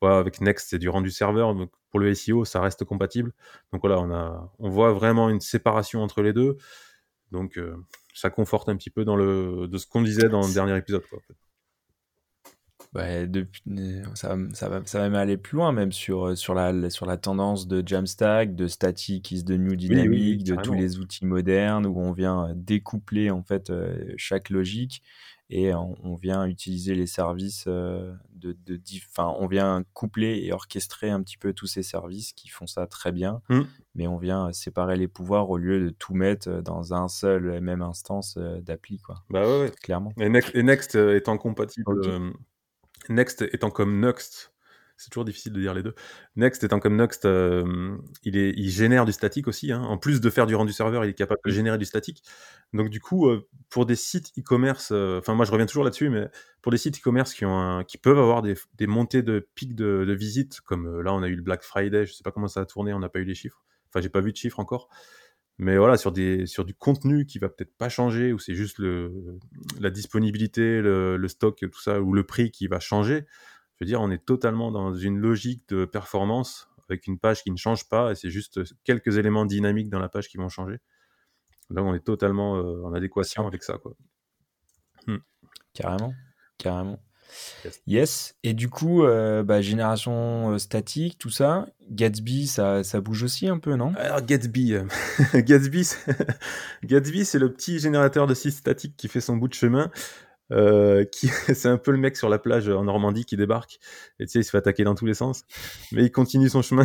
[0.02, 1.54] avec Next, c'est du rendu serveur.
[1.54, 3.32] Donc pour le SEO, ça reste compatible.
[3.72, 6.56] Donc voilà, on, a, on voit vraiment une séparation entre les deux.
[7.30, 7.76] Donc euh,
[8.12, 11.04] ça conforte un petit peu dans le, de ce qu'on disait dans le dernier épisode.
[11.08, 11.20] Quoi,
[12.92, 13.62] bah, depuis,
[14.14, 17.16] ça, ça, va, ça va même aller plus loin, même sur, sur, la, sur la
[17.16, 22.00] tendance de Jamstack, de Static is the new dynamic, de tous les outils modernes où
[22.00, 25.02] on vient découpler en fait euh, chaque logique
[25.50, 28.78] et on, vient utiliser les services euh, de, de
[29.10, 32.86] enfin, on vient coupler et orchestrer un petit peu tous ces services qui font ça
[32.86, 33.60] très bien, mmh.
[33.94, 37.60] mais on vient séparer les pouvoirs au lieu de tout mettre dans un seul et
[37.62, 39.24] même instance euh, d'appli, quoi.
[39.30, 40.12] Bah ouais, clairement.
[40.20, 42.34] Et Next, et Next étant compatible
[43.08, 44.52] Next étant comme Next,
[44.98, 45.94] c'est toujours difficile de dire les deux.
[46.36, 49.70] Next étant comme Next, euh, il, génère du statique aussi.
[49.70, 49.82] Hein.
[49.82, 52.24] En plus de faire du rendu serveur, il est capable de générer du statique.
[52.72, 56.10] Donc du coup, euh, pour des sites e-commerce, euh, enfin moi je reviens toujours là-dessus,
[56.10, 56.28] mais
[56.62, 57.44] pour des sites e-commerce qui,
[57.98, 61.42] peuvent avoir des, montées de pics de, de visite, comme là on a eu le
[61.42, 63.62] Black Friday, je sais pas comment ça a tourné, on n'a pas eu les chiffres.
[63.88, 64.88] Enfin j'ai pas vu de chiffres encore.
[65.58, 68.78] Mais voilà, sur, des, sur du contenu qui va peut-être pas changer, ou c'est juste
[68.78, 69.38] le,
[69.80, 73.26] la disponibilité, le, stock, tout ça, ou le prix qui va changer,
[73.74, 77.50] je veux dire, on est totalement dans une logique de performance avec une page qui
[77.50, 80.78] ne change pas, et c'est juste quelques éléments dynamiques dans la page qui vont changer.
[81.70, 83.78] Là, on est totalement euh, en adéquation avec ça.
[83.78, 83.94] Quoi.
[85.06, 85.18] Hmm.
[85.74, 86.14] Carrément,
[86.56, 86.98] carrément.
[87.86, 88.34] Yes.
[88.42, 91.66] Et du coup, euh, bah, génération euh, statique, tout ça.
[91.90, 93.94] Gatsby, ça, ça, bouge aussi un peu, non?
[93.96, 94.84] Alors Gatsby, euh,
[95.34, 95.88] Gatsby,
[96.84, 99.90] Gatsby, c'est le petit générateur de sites statiques qui fait son bout de chemin.
[101.12, 103.78] qui c'est un peu le mec sur la plage en Normandie qui débarque
[104.18, 105.42] et tu sais il se fait attaquer dans tous les sens
[105.92, 106.84] mais il continue son chemin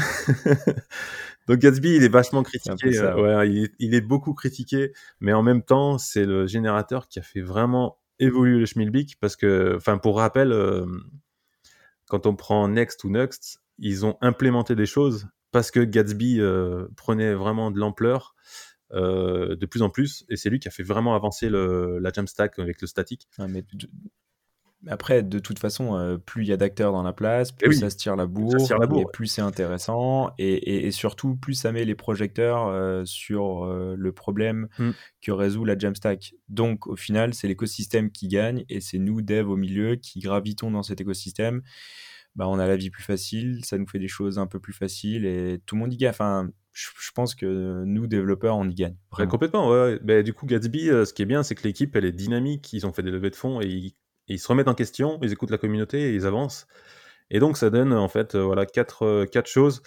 [1.47, 5.63] donc Gatsby il est vachement critiqué ouais, il, il, est, beaucoup critiqué mais en même
[5.63, 10.17] temps c'est le générateur qui a fait vraiment évolue le Schmilblick parce que, enfin, pour
[10.17, 10.85] rappel, euh,
[12.07, 16.87] quand on prend Next ou Next, ils ont implémenté des choses parce que Gatsby euh,
[16.95, 18.35] prenait vraiment de l'ampleur
[18.91, 22.11] euh, de plus en plus et c'est lui qui a fait vraiment avancer le, la
[22.11, 23.27] Jamstack avec le statique.
[24.87, 27.79] Après, de toute façon, euh, plus il y a d'acteurs dans la place, eh plus
[27.79, 28.55] ça se tire la bourre,
[28.97, 34.11] et plus c'est intéressant, et, surtout, plus ça met les projecteurs euh, sur euh, le
[34.11, 34.91] problème mmh.
[35.21, 36.33] que résout la Jamstack.
[36.49, 40.71] Donc, au final, c'est l'écosystème qui gagne, et c'est nous, devs, au milieu, qui gravitons
[40.71, 41.61] dans cet écosystème.
[42.35, 44.73] Bah, on a la vie plus facile, ça nous fait des choses un peu plus
[44.73, 46.09] faciles, et tout le monde y gagne.
[46.09, 48.97] Enfin, je, pense que nous, développeurs, on y gagne.
[49.29, 49.99] complètement, ouais.
[50.03, 52.73] Bah, du coup, Gatsby, ce qui est bien, c'est que l'équipe, elle est dynamique.
[52.73, 53.93] Ils ont fait des levées de fonds et ils
[54.27, 56.67] ils se remettent en question, ils écoutent la communauté et ils avancent.
[57.29, 59.81] Et donc ça donne en fait euh, voilà quatre, euh, choses.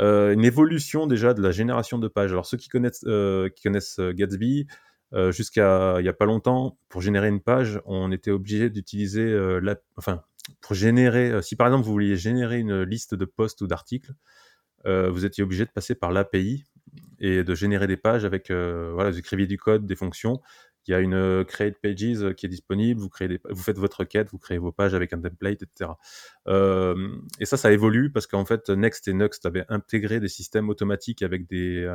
[0.00, 2.32] Euh, une évolution déjà de la génération de pages.
[2.32, 4.66] Alors ceux qui connaissent, qui connaissent Gatsby,
[5.30, 9.26] jusqu'à il n'y a pas longtemps, pour générer une page, on était obligé d'utiliser
[9.60, 10.22] la, enfin
[10.60, 14.12] pour générer, si par exemple vous vouliez générer une liste de posts ou d'articles,
[14.84, 16.64] vous étiez obligé de passer par l'API
[17.18, 20.40] et de générer des pages avec, voilà, vous écriviez du code, des fonctions,
[20.86, 23.78] il y a une euh, Create Pages euh, qui est disponible, vous, créez vous faites
[23.78, 25.90] votre requête, vous créez vos pages avec un template, etc.
[26.46, 30.70] Euh, et ça, ça évolue parce qu'en fait, Next et Next avaient intégré des systèmes
[30.70, 31.86] automatiques avec des,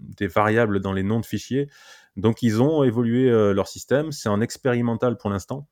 [0.00, 1.68] des variables dans les noms de fichiers.
[2.16, 4.12] Donc, ils ont évolué leur système.
[4.12, 5.68] C'est en expérimental pour l'instant.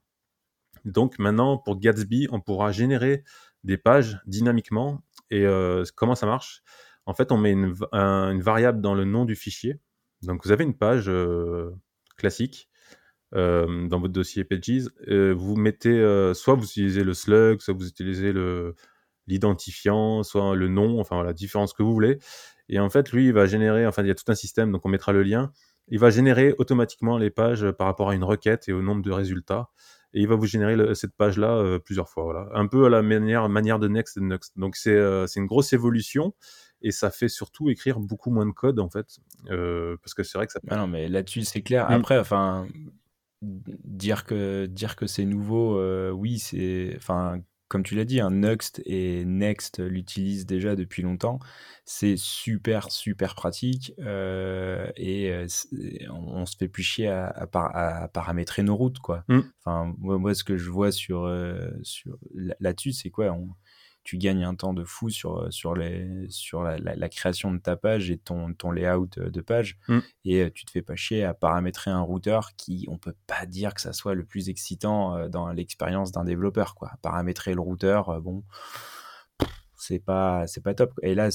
[0.85, 3.25] Donc, maintenant, pour Gatsby, on pourra générer
[3.63, 5.03] des pages dynamiquement.
[5.31, 5.47] Et
[5.95, 6.63] comment ça marche?
[7.07, 9.79] En fait, on met une, une, variable dans le nom du fichier.
[10.23, 11.09] Donc, vous avez une page
[12.17, 12.69] classique
[13.35, 14.89] euh, dans votre dossier Pages.
[15.09, 18.75] Euh, vous mettez, euh, soit vous utilisez le slug, soit vous utilisez le
[19.27, 22.19] l'identifiant, soit le nom, enfin la différence que vous voulez.
[22.69, 24.85] Et en fait, lui, il va générer, enfin, il y a tout un système, donc
[24.85, 25.51] on mettra le lien.
[25.89, 29.11] Il va générer automatiquement les pages par rapport à une requête et au nombre de
[29.11, 29.71] résultats.
[30.13, 32.25] Et il va vous générer cette page-là plusieurs fois.
[32.25, 32.49] Voilà.
[32.53, 34.53] Un peu à la manière, manière de Next Next.
[34.57, 34.93] Donc c'est
[35.37, 36.35] une grosse évolution
[36.85, 39.19] et ça fait surtout écrire beaucoup moins de code en fait
[39.51, 41.95] euh, parce que c'est vrai que ça ah non mais là-dessus c'est clair mmh.
[41.95, 42.69] après enfin
[43.43, 48.31] dire que dire que c'est nouveau euh, oui c'est enfin comme tu l'as dit, un
[48.31, 51.41] Nuxt et Next l'utilisent déjà depuis longtemps.
[51.85, 55.35] C'est super, super pratique euh, et
[56.11, 57.49] on, se fait plus chier à,
[58.13, 59.01] paramétrer nos routes.
[59.01, 59.25] Quoi.
[59.27, 59.41] Mmh.
[59.65, 61.29] Enfin, moi, ce que je vois sur,
[61.83, 62.17] sur
[62.61, 63.49] là-dessus, c'est quoi on,
[64.05, 67.75] tu gagnes un temps de fou sur, euh, sur, les, sur la, création de ta
[67.75, 69.79] page et ton, ton layout euh, de page.
[69.89, 69.99] Mm.
[70.27, 73.47] Et euh, tu te fais pas chier à paramétrer un routeur qui, on peut pas
[73.47, 76.75] dire que ça soit le plus excitant dans l'expérience d'un développeur.
[76.75, 76.93] Quoi.
[77.01, 78.45] Paramétrer le routeur, bon,
[79.75, 80.93] c'est pas, c'est pas top.
[81.03, 81.31] Et là,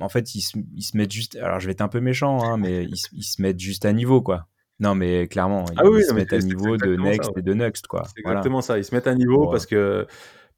[0.00, 1.36] en fait, ils se, ils se, mettent juste.
[1.36, 3.92] Alors, je vais être un peu méchant, hein, mais ils, ils, se mettent juste à
[3.92, 4.46] niveau, quoi.
[4.80, 8.04] Non, mais clairement, ah ils, se mettent à niveau de Next et de Next, quoi.
[8.06, 8.78] C'est exactement ça.
[8.78, 10.06] Ils se mettent à niveau parce que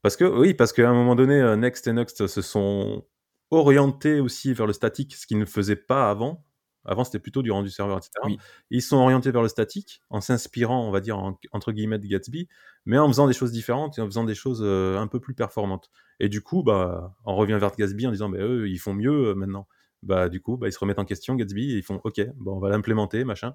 [0.02, 3.04] parce que oui, parce qu'à un moment donné, euh, Next et Next se sont
[3.50, 6.44] orientés aussi vers le statique, ce qu'ils ne faisaient pas avant.
[6.86, 8.38] Avant, c'était plutôt du rendu serveur, etc.
[8.70, 11.18] Ils sont orientés vers le statique en s'inspirant, on va dire,
[11.52, 12.48] entre guillemets, de Gatsby,
[12.86, 15.34] mais en faisant des choses différentes et en faisant des choses euh, un peu plus
[15.34, 15.90] performantes.
[16.20, 19.28] Et du coup, bah, on revient vers Gatsby en disant, bah, eux, ils font mieux
[19.28, 19.68] euh, maintenant.
[20.02, 22.56] Bah, du coup, bah, ils se remettent en question, Gatsby, et ils font, OK, bon,
[22.56, 23.54] on va l'implémenter, machin.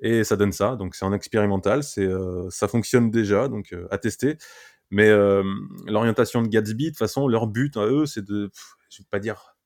[0.00, 0.76] Et ça donne ça.
[0.76, 2.08] Donc, c'est en expérimental, c'est,
[2.50, 4.36] ça fonctionne déjà, donc à tester.
[4.90, 5.42] Mais euh,
[5.86, 8.50] l'orientation de Gatsby, de toute façon, leur but à eux, c'est de,
[8.90, 9.56] je vais pas dire,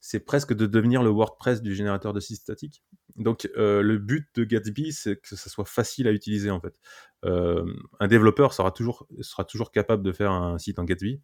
[0.00, 2.84] c'est presque de devenir le WordPress du générateur de sites statiques.
[3.16, 6.78] Donc euh, le but de Gatsby, c'est que ça soit facile à utiliser en fait.
[7.24, 7.64] Euh,
[7.98, 11.20] un développeur sera toujours, sera toujours capable de faire un site en Gatsby,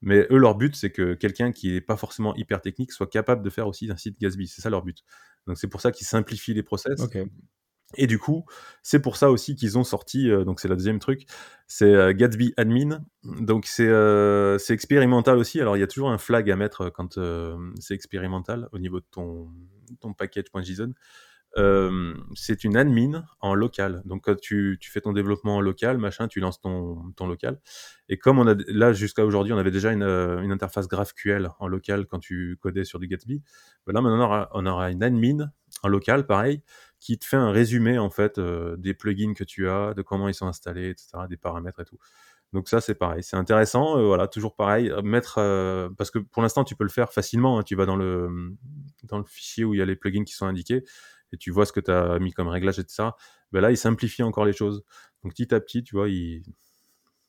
[0.00, 3.42] mais eux, leur but, c'est que quelqu'un qui n'est pas forcément hyper technique soit capable
[3.42, 4.46] de faire aussi un site Gatsby.
[4.46, 5.02] C'est ça leur but.
[5.46, 7.00] Donc c'est pour ça qu'ils simplifient les process.
[7.96, 8.44] Et du coup,
[8.82, 11.24] c'est pour ça aussi qu'ils ont sorti, euh, donc c'est le deuxième truc,
[11.66, 13.02] c'est euh, Gatsby Admin.
[13.24, 15.58] Donc euh, c'est expérimental aussi.
[15.60, 17.18] Alors il y a toujours un flag à mettre quand
[17.80, 19.48] c'est expérimental au niveau de ton,
[20.00, 20.92] ton package.json.
[22.34, 24.02] c'est une admin en local.
[24.04, 27.58] Donc quand tu, fais ton développement en local, machin, tu lances ton, ton local.
[28.10, 30.02] Et comme on a là jusqu'à aujourd'hui, on avait déjà une,
[30.52, 33.42] interface GraphQL en local quand tu codais sur du Gatsby.
[33.86, 35.50] Ben là maintenant on aura une admin
[35.82, 36.62] en local, pareil
[37.00, 40.28] qui te fait un résumé en fait euh, des plugins que tu as, de comment
[40.28, 41.98] ils sont installés, etc., des paramètres et tout.
[42.52, 45.34] Donc ça c'est pareil, c'est intéressant, euh, voilà, toujours pareil, euh, mettre
[45.96, 47.62] parce que pour l'instant tu peux le faire facilement, hein.
[47.62, 48.56] tu vas dans le
[49.04, 50.84] dans le fichier où il y a les plugins qui sont indiqués
[51.32, 53.10] et tu vois ce que tu as mis comme réglage etc.
[53.52, 54.82] Ben là il simplifie encore les choses.
[55.22, 56.42] Donc petit à petit, tu vois, il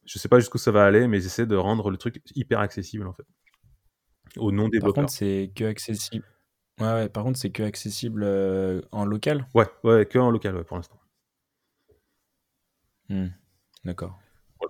[0.05, 2.59] je sais pas jusqu'où ça va aller, mais ils essaient de rendre le truc hyper
[2.59, 3.25] accessible en fait.
[4.37, 6.25] Au nom des Par contre, c'est que accessible.
[6.79, 9.45] Ouais, par contre, c'est que accessible euh, en local?
[9.53, 10.99] Ouais, ouais, que en local, ouais, pour l'instant.
[13.09, 13.27] Hmm,
[13.83, 14.19] d'accord.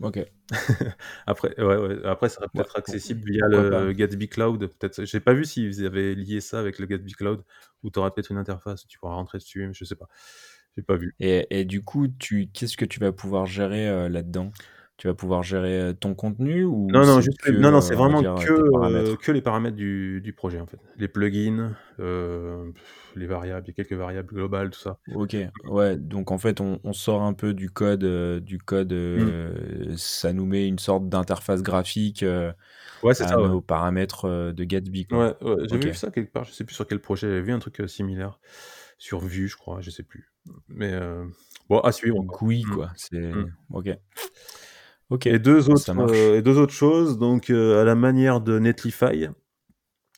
[0.01, 0.19] Ok.
[1.27, 4.59] Après, ouais, ouais, après, ça sera peut-être accessible via le Gatsby Cloud.
[4.79, 7.43] Peut-être, j'ai pas vu s'ils avaient lié ça avec le Gatsby Cloud,
[7.83, 10.07] ou tu auras peut-être une interface, tu pourras rentrer dessus, je sais pas.
[10.75, 11.15] J'ai pas vu.
[11.19, 14.51] Et, et du coup, tu, qu'est-ce que tu vas pouvoir gérer euh, là-dedans?
[14.99, 18.21] Tu vas pouvoir gérer euh, ton contenu ou Non, non, juste, non, non, c'est vraiment
[18.35, 20.77] que, euh, que les paramètres du, du, projet en fait.
[20.97, 22.69] Les plugins, euh,
[23.15, 24.99] les variables, il y a quelques variables globales, tout ça.
[25.15, 25.38] Ok,
[25.69, 28.03] ouais, donc en fait on, on sort un peu du code,
[28.43, 29.95] du code, mmh.
[29.95, 32.25] ça nous met une sorte d'interface graphique
[33.01, 35.05] ouais, c'est ça, aux paramètres de Gatsby.
[35.05, 35.38] Quoi.
[35.41, 37.53] Ouais, ouais j'ai vu ça quelque part, je sais plus sur quel projet, j'avais vu
[37.53, 38.38] un truc similaire
[38.97, 40.33] sur Vue, je crois, je sais plus.
[40.67, 40.93] Mais
[41.69, 42.17] bon, à suivre.
[42.41, 42.75] Oui, mmh.
[42.75, 42.91] quoi.
[42.97, 43.55] C'est mmh.
[43.71, 43.97] ok.
[45.25, 47.17] Et deux autres, euh, et deux autres choses.
[47.17, 49.29] Donc, euh, à la manière de Netlify,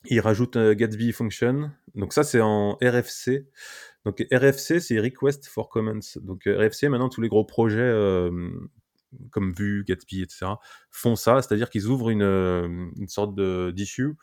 [0.06, 1.72] il rajoute un Gatsby Function.
[1.96, 3.48] Donc ça, c'est en RFC.
[4.04, 6.00] Donc RFC, c'est Request for Comments.
[6.22, 7.94] Donc euh, RFC, maintenant, tous les gros projets
[9.30, 10.48] comme Vue, Gatsby, etc.,
[10.90, 11.42] font ça.
[11.42, 13.40] C'est-à-dire qu'ils ouvrent une, une sorte
[13.74, 14.16] d'issue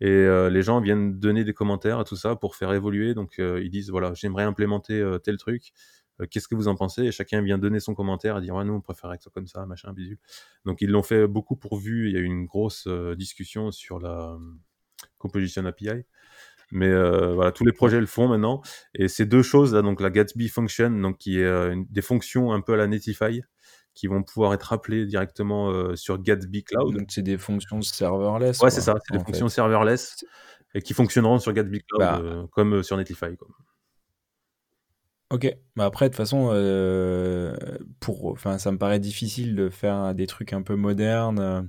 [0.00, 3.14] et les gens viennent donner des commentaires à tout ça pour faire évoluer.
[3.14, 5.72] Donc ils disent, voilà, j'aimerais implémenter tel truc.
[6.20, 7.04] Euh, qu'est-ce que vous en pensez?
[7.04, 9.46] Et chacun vient donner son commentaire à dire ouais, nous on préférait que ça comme
[9.46, 10.16] ça, machin, bisous.
[10.64, 12.08] Donc ils l'ont fait beaucoup pour vue.
[12.08, 14.38] Il y a eu une grosse euh, discussion sur la euh,
[15.18, 16.04] Composition API.
[16.70, 18.60] Mais voilà, tous les projets le font maintenant.
[18.94, 22.60] Et ces deux choses là, donc la Gatsby Function, donc qui est des fonctions un
[22.60, 23.40] peu à la Netlify,
[23.94, 26.94] qui vont pouvoir être appelées directement sur Gatsby Cloud.
[26.94, 28.60] Donc c'est des fonctions serverless.
[28.60, 30.26] Ouais, c'est ça, c'est des fonctions serverless
[30.74, 33.34] et qui fonctionneront sur Gatsby Cloud bah comme sur Netlify.
[33.38, 33.48] Quoi.
[35.30, 35.54] OK.
[35.76, 37.54] Bah, après, de toute façon, euh,
[38.00, 41.62] pour enfin, ça me paraît difficile de faire des trucs un peu modernes, euh,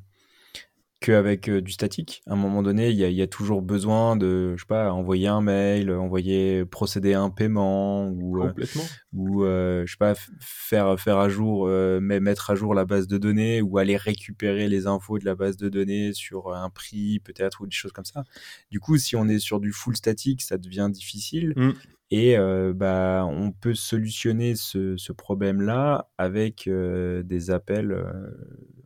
[1.01, 2.21] qu'avec, euh, du statique.
[2.25, 4.93] À un moment donné, il y a y a toujours besoin de, je sais pas,
[4.93, 8.39] envoyer un mail, envoyer procéder à un paiement ou,
[9.13, 11.67] ou, je sais pas, faire faire à jour,
[11.99, 15.57] mettre à jour la base de données ou aller récupérer les infos de la base
[15.57, 18.23] de données sur, un prix peut-être ou des choses comme ça.
[18.71, 21.53] Du coup, si on est sur du full statique, ça devient difficile.
[21.57, 21.71] Mmh.
[22.11, 22.35] Et
[22.73, 27.95] bah, on peut solutionner ce, ce problème-là avec des appels,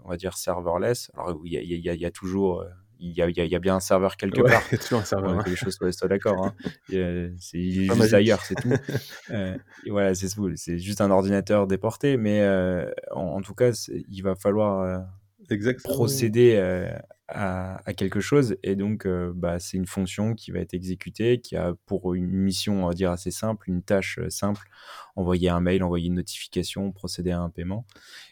[0.03, 1.09] on va dire serverless.
[1.15, 2.65] Alors il y a, il y a, il y a toujours
[3.03, 4.63] il y, a, il y, a, bien un serveur quelque Ouais, part.
[4.71, 5.35] il y a toujours un serveur.
[5.35, 6.45] Ouais, que les choses soient, d'accord.
[6.45, 6.53] Hein.
[6.93, 8.13] Euh, c'est juste magique.
[8.13, 8.71] ailleurs, c'est tout.
[9.29, 10.27] Euh, et voilà, c'est.
[10.55, 13.71] C'est juste un ordinateur déporté, mais euh, en, en tout cas,
[14.09, 15.05] il va falloir
[15.49, 15.93] Exactement.
[15.93, 16.91] procéder euh,
[17.27, 21.39] à, à quelque chose, et donc euh, bah, c'est une fonction qui va être exécutée,
[21.39, 24.67] qui a pour une mission, on va dire assez simple, une tâche euh, simple,
[25.15, 27.85] envoyer un mail, envoyer une notification, procéder à un paiement.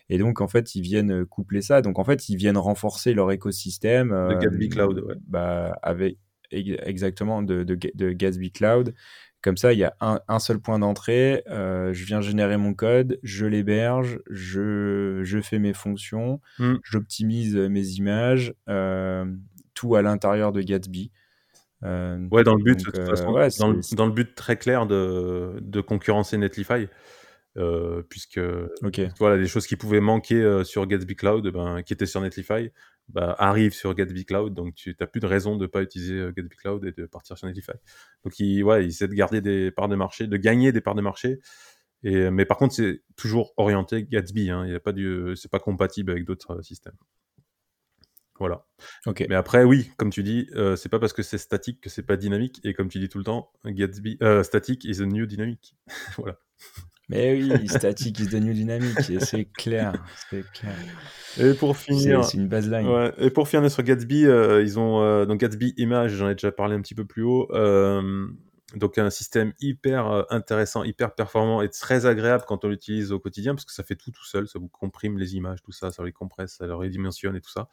[0.10, 1.82] Et donc en fait, ils viennent coupler ça.
[1.82, 4.10] Donc en fait, ils viennent renforcer leur écosystème.
[4.10, 5.16] De Gatsby Cloud, ouais.
[5.28, 6.18] bah, avec
[6.52, 8.94] ex- exactement de, de, de Gatsby Cloud.
[9.42, 11.44] Comme ça, il y a un, un seul point d'entrée.
[11.50, 16.76] euh, je viens générer mon code, je l'héberge, je, je fais mes fonctions, Mm.
[16.84, 19.26] j'optimise mes images, euh,
[19.74, 21.12] tout à l'intérieur de Gatsby.
[21.84, 24.12] Euh, Ouais, dans le but, donc, de toute façon, ouais, dans, le, c'est- dans le
[24.12, 26.88] but très clair de, de concurrencer Netlify,
[27.58, 28.40] euh, puisque
[28.82, 29.02] ok.
[29.20, 32.72] voilà, les choses qui pouvaient manquer euh, sur Gatsby Cloud, ben, qui étaient sur Netlify,
[33.10, 36.16] bah, arrivent sur Gatsby Cloud, donc tu n'as plus de raison de ne pas utiliser
[36.16, 37.74] euh, Gatsby Cloud et de partir sur Netlify.
[38.24, 40.96] Donc il, ouais, il essaie de garder des parts de marché, de gagner des parts
[40.96, 41.40] de marché.
[42.04, 44.50] Et, mais par contre, c'est toujours orienté Gatsby.
[44.50, 46.96] Hein, il y a pas du, c'est pas compatible avec d'autres euh, systèmes.
[48.40, 48.66] Voilà.
[49.06, 49.24] Ok.
[49.30, 52.02] Mais après, oui, comme tu dis, euh, c'est pas parce que c'est statique que c'est
[52.02, 52.60] pas dynamique.
[52.64, 55.76] Et comme tu dis tout le temps, Gatsby, euh, static is a new dynamic.
[56.18, 56.40] voilà.
[57.12, 59.92] Mais oui, static is the new dynamic, et c'est clair,
[60.30, 60.74] clair.
[61.38, 62.88] Et pour finir, c'est une baseline.
[62.88, 66.36] Ouais, et pour finir sur Gatsby, euh, ils ont euh, donc Gatsby Image, j'en ai
[66.36, 67.54] déjà parlé un petit peu plus haut.
[67.54, 68.28] euh,
[68.76, 73.54] donc un système hyper intéressant, hyper performant et très agréable quand on l'utilise au quotidien
[73.54, 76.06] parce que ça fait tout tout seul, ça vous comprime les images, tout ça, ça
[76.06, 77.68] les compresse, ça les redimensionne et tout ça.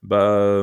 [0.00, 0.62] Bah,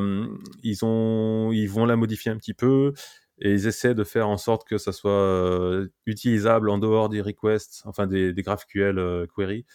[0.64, 2.94] ils ont, ils vont la modifier un petit peu
[3.40, 7.22] et ils essaient de faire en sorte que ça soit euh, utilisable en dehors des
[7.22, 9.66] requests, enfin des, des GraphQL euh, queries.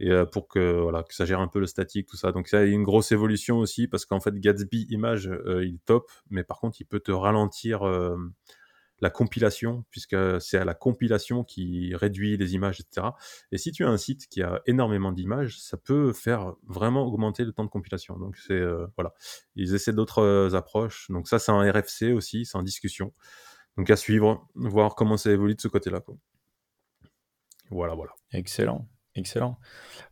[0.00, 2.32] Et euh, pour que voilà que ça gère un peu le statique tout ça.
[2.32, 6.10] Donc ça a une grosse évolution aussi parce qu'en fait Gatsby Image euh, il top
[6.30, 8.16] mais par contre il peut te ralentir euh,
[9.00, 13.08] la compilation puisque c'est à la compilation qui réduit les images etc
[13.52, 17.44] et si tu as un site qui a énormément d'images ça peut faire vraiment augmenter
[17.44, 18.18] le temps de compilation.
[18.18, 19.14] Donc c'est euh, voilà.
[19.56, 21.10] Ils essaient d'autres euh, approches.
[21.10, 23.12] Donc ça c'est un RFC aussi c'est en discussion.
[23.76, 26.16] Donc à suivre voir comment ça évolue de ce côté là quoi.
[27.70, 28.12] voilà voilà.
[28.32, 29.58] Excellent, excellent.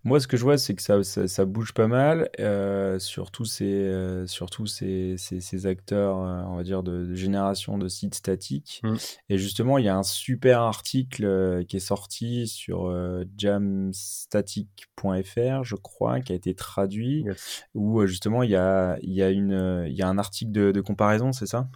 [0.05, 3.45] Moi, ce que je vois, c'est que ça, ça, ça bouge pas mal, euh, surtout
[3.45, 7.89] ces, euh, surtout ces, ces, ces acteurs, euh, on va dire, de, de génération de
[7.89, 8.81] sites statiques.
[8.85, 8.95] Mm.
[9.29, 12.93] Et justement, il y a un super article euh, qui est sorti sur
[13.37, 17.65] jamstatic.fr, je crois, qui a été traduit, Yes.
[17.75, 20.73] où justement, il y a, il y a, une, il y a un article de,
[20.73, 21.69] de comparaison, c'est ça?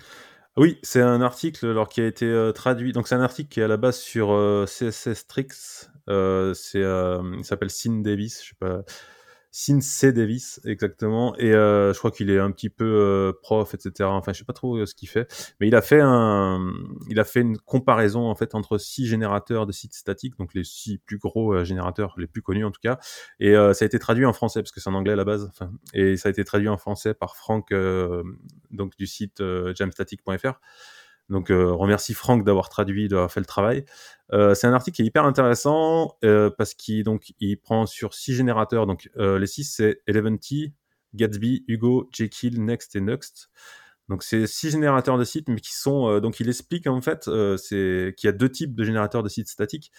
[0.56, 2.92] Oui, c'est un article alors, qui a été euh, traduit.
[2.92, 5.88] Donc, c'est un article qui est à la base sur euh, CSS Tricks.
[6.08, 8.82] Euh, c'est, euh, il s'appelle Sin Davis, je sais pas.
[9.54, 10.14] Sin C.
[10.14, 11.36] Davis, exactement.
[11.36, 14.08] Et euh, je crois qu'il est un petit peu euh, prof, etc.
[14.08, 15.30] Enfin, je sais pas trop euh, ce qu'il fait.
[15.60, 16.72] Mais il a fait un,
[17.10, 20.64] il a fait une comparaison en fait entre six générateurs de sites statiques, donc les
[20.64, 22.98] six plus gros générateurs, les plus connus en tout cas.
[23.40, 25.46] Et ça a été traduit en français parce que c'est en anglais à la base.
[25.50, 27.74] Enfin, et ça a été traduit en français par Franck,
[28.70, 29.42] donc du site
[29.76, 30.58] jamstatic.fr.
[31.32, 33.86] Donc, euh, remercie Franck d'avoir traduit, d'avoir fait le travail.
[34.32, 37.04] Euh, c'est un article qui est hyper intéressant euh, parce qu'il
[37.62, 38.86] prend sur six générateurs.
[38.86, 40.74] Donc, les six c'est Eleventy,
[41.14, 43.50] Gatsby, Hugo, Jekyll, Next et Next.
[44.08, 48.24] Donc, c'est six générateurs de sites, mais qui sont donc il explique en fait qu'il
[48.24, 49.90] y a deux types de générateurs de sites statiques.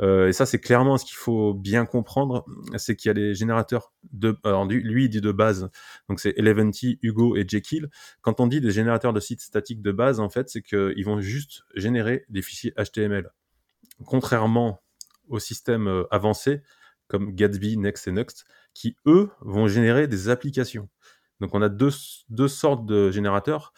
[0.00, 2.44] Euh, et ça, c'est clairement ce qu'il faut bien comprendre,
[2.76, 5.70] c'est qu'il y a les générateurs de, alors lui, lui, il dit de base,
[6.08, 7.88] donc c'est Eleventy, Hugo et Jekyll.
[8.20, 11.20] Quand on dit des générateurs de sites statiques de base, en fait, c'est qu'ils vont
[11.20, 13.30] juste générer des fichiers HTML.
[14.04, 14.82] Contrairement
[15.28, 16.62] aux systèmes euh, avancés
[17.06, 20.88] comme Gatsby, Next et Next, qui eux vont générer des applications.
[21.40, 21.90] Donc on a deux,
[22.28, 23.72] deux sortes de générateurs.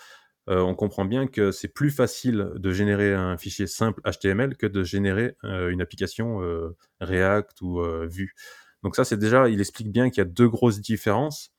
[0.48, 4.66] Euh, on comprend bien que c'est plus facile de générer un fichier simple HTML que
[4.66, 8.34] de générer euh, une application euh, React ou Vue.
[8.82, 11.50] Donc ça, c'est déjà, il explique bien qu'il y a deux grosses différences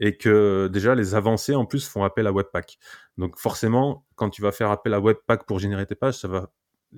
[0.00, 2.78] et que déjà les avancées en plus font appel à Webpack.
[3.18, 6.50] Donc forcément, quand tu vas faire appel à Webpack pour générer tes pages, ça va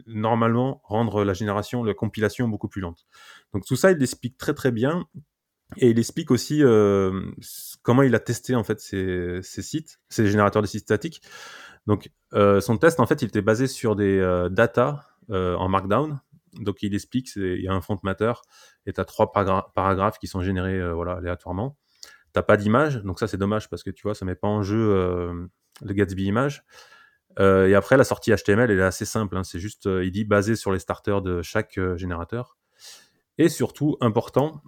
[0.06, 3.06] normalement rendre la génération, la compilation beaucoup plus lente.
[3.52, 5.04] Donc tout ça, il l'explique très très bien.
[5.76, 7.32] Et il explique aussi euh,
[7.82, 11.22] comment il a testé en fait ces, sites, ces générateurs de sites statiques.
[11.86, 16.20] Donc euh, son test en fait, il était basé sur des euh, data en Markdown.
[16.60, 18.32] Donc il explique, il y a un font matter
[18.86, 21.76] et tu as trois paragra paragraphes qui sont générés voilà, aléatoirement.
[22.32, 24.62] T'as pas d'image, donc ça c'est dommage parce que tu vois, ça met pas en
[24.62, 25.48] jeu
[25.82, 26.62] le Gatsby image.
[27.40, 29.36] Et après, la sortie HTML, elle est assez simple.
[29.36, 32.58] Hein, c'est juste, il dit basé sur les starters de chaque générateur.
[33.38, 34.62] Et surtout, important,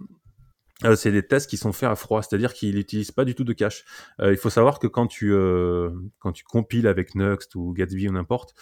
[0.83, 3.43] euh, c'est des tests qui sont faits à froid, c'est-à-dire qu'il n'utilise pas du tout
[3.43, 3.83] de cache.
[4.21, 8.07] Euh, il faut savoir que quand tu, euh, quand tu compiles avec Nuxt ou Gatsby
[8.09, 8.53] ou n'importe,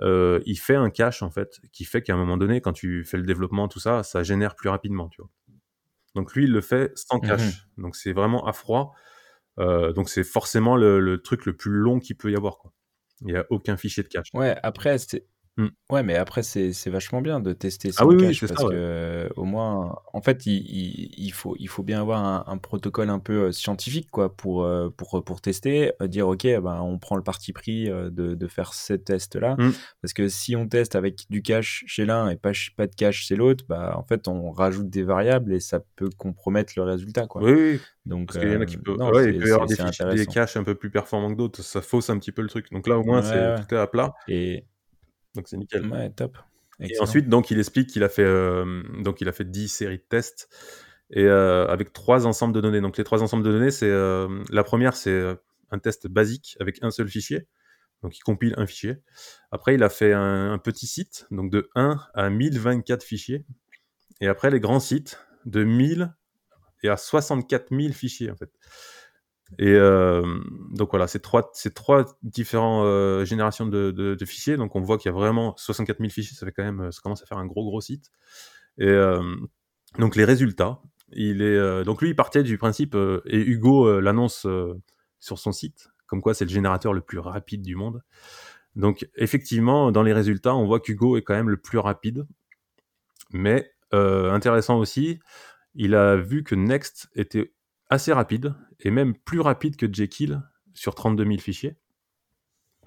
[0.00, 3.16] il fait un cache en fait, qui fait qu'à un moment donné, quand tu fais
[3.16, 5.30] le développement, tout ça, ça génère plus rapidement, tu vois.
[6.14, 7.66] Donc lui, il le fait sans mmh cache.
[7.76, 8.94] Donc c'est vraiment à froid.
[9.58, 12.58] donc c'est forcément le, le, truc le plus long qu'il peut y avoir.
[12.58, 12.72] Quoi.
[13.22, 14.28] Il n'y a aucun fichier de cache.
[14.32, 15.26] Ouais, après, c'est
[15.56, 15.68] Mmh.
[15.90, 19.96] Ouais, mais après, c'est vachement bien de tester Ah oui, oui, parce que, au moins,
[20.12, 24.34] en fait, il, il, faut, il faut bien avoir un, protocole un peu scientifique, quoi,
[24.34, 28.74] pour, pour, pour tester, dire, OK, ben, on prend le parti pris de, de faire
[28.74, 29.54] ces tests-là.
[29.58, 29.72] Mmh.
[30.02, 33.24] Parce que si on teste avec du cache chez l'un et pas, pas de cache
[33.26, 37.26] chez l'autre, bah, en fait, on rajoute des variables et ça peut compromettre le résultat,
[37.26, 37.42] quoi.
[37.42, 37.80] Oui, oui.
[38.06, 39.76] Donc, Parce qu'il y en a qui peuvent, ouais, il peut y avoir des,
[40.16, 42.70] des caches un peu plus performants que d'autres, ça fausse un petit peu le truc.
[42.70, 44.12] Donc là, au moins, c'est tout est à plat.
[44.28, 44.64] Et,
[45.34, 45.86] donc c'est nickel.
[45.86, 46.36] Ouais, top.
[46.80, 49.98] Et ensuite, donc, il explique qu'il a fait, euh, donc, il a fait 10 séries
[49.98, 50.48] de tests
[51.10, 52.80] et euh, avec trois ensembles de données.
[52.80, 55.22] Donc, les trois ensembles de données, c'est euh, la première, c'est
[55.70, 57.46] un test basique avec un seul fichier.
[58.02, 58.96] Donc, il compile un fichier.
[59.50, 63.44] Après, il a fait un, petit site, donc de 1 à 1024 fichiers.
[64.20, 66.12] Et après, les grands sites, de 1000
[66.82, 68.50] et à 64 000 fichiers, en fait.
[69.58, 70.22] Et euh,
[70.70, 74.56] donc voilà, c'est trois, trois différentes euh, générations de, de, fichiers.
[74.56, 77.00] Donc on voit qu'il y a vraiment 64 000 fichiers, ça fait quand même, ça
[77.02, 78.10] commence à faire un gros gros site.
[78.78, 79.22] Et euh,
[79.98, 80.80] donc les résultats,
[81.12, 82.96] il est donc lui il partait du principe
[83.26, 84.46] et Hugo l'annonce
[85.20, 88.02] sur son site, comme quoi c'est le générateur le plus rapide du monde.
[88.74, 92.26] Donc effectivement, dans les résultats, on voit qu'Hugo est quand même le plus rapide.
[93.32, 95.20] Mais intéressant aussi,
[95.76, 97.52] il a vu que Next était
[97.94, 100.42] assez rapide, et même plus rapide que Jekyll
[100.74, 101.76] sur 32 000 fichiers.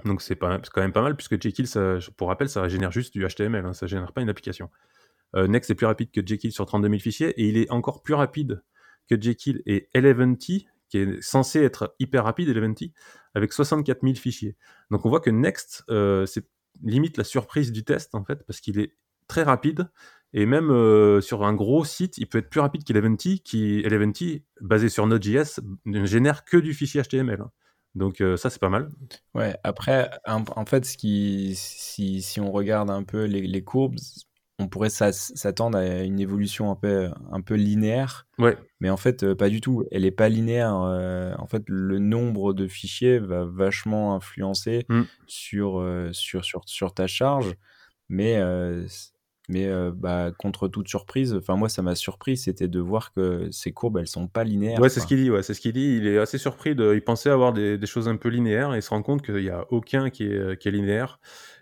[0.05, 3.25] Donc c'est quand même pas mal, puisque Jekyll, ça, pour rappel, ça génère juste du
[3.25, 4.69] HTML, hein, ça génère pas une application.
[5.35, 8.03] Euh, Next est plus rapide que Jekyll sur 32 000 fichiers, et il est encore
[8.03, 8.63] plus rapide
[9.09, 12.93] que Jekyll et Eleventy, qui est censé être hyper rapide, Eleventy,
[13.33, 14.55] avec 64 000 fichiers.
[14.91, 16.47] Donc on voit que Next, euh, c'est
[16.83, 18.93] limite la surprise du test, en fait, parce qu'il est
[19.27, 19.89] très rapide,
[20.33, 24.43] et même euh, sur un gros site, il peut être plus rapide qu'Eleventy, qui Eleventy,
[24.61, 27.41] basé sur Node.js, ne génère que du fichier HTML.
[27.41, 27.51] Hein.
[27.95, 28.89] Donc euh, ça, c'est pas mal.
[29.33, 33.95] Ouais, après, en fait, ce qui, si, si on regarde un peu les, les courbes,
[34.59, 38.27] on pourrait s'attendre à une évolution un peu, un peu linéaire.
[38.37, 38.57] Ouais.
[38.79, 39.85] Mais en fait, euh, pas du tout.
[39.91, 40.73] Elle n'est pas linéaire.
[40.73, 45.03] en fait, le nombre de fichiers va vachement influencer mm.
[45.27, 47.55] sur, sur, sur, sur, ta charge.
[48.09, 48.41] Mais
[49.47, 53.71] mais bah, contre toute surprise, enfin moi ça m'a surpris, c'était de voir que ces
[53.71, 54.79] courbes elles sont pas linéaires.
[54.79, 55.31] Ouais, c'est ce qu'il dit.
[55.31, 55.97] Ouais, c'est ce qu'il dit.
[55.97, 56.75] Il est assez surpris.
[56.75, 56.93] De...
[56.93, 59.35] Il pensait avoir des, des, choses un peu linéaires et il se rend compte qu'il
[59.35, 61.19] n'y a aucun qui est, qui est linéaire.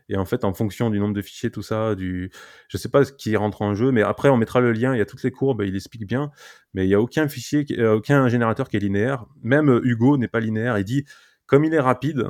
[0.09, 2.31] Et en fait, en fonction du nombre de fichiers, tout ça, du,
[2.67, 4.93] je sais pas ce qui rentre en jeu, mais après on mettra le lien.
[4.93, 6.31] Il y a toutes les courbes, il explique bien,
[6.73, 9.25] mais il y a aucun fichier, aucun générateur qui est linéaire.
[9.41, 10.77] Même Hugo n'est pas linéaire.
[10.77, 11.05] Il dit
[11.47, 12.29] comme il est rapide,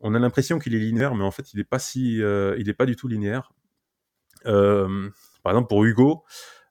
[0.00, 2.74] on a l'impression qu'il est linéaire, mais en fait il n'est pas si, il est
[2.76, 3.52] pas du tout linéaire.
[4.46, 5.10] Euh,
[5.42, 6.24] par exemple, pour Hugo,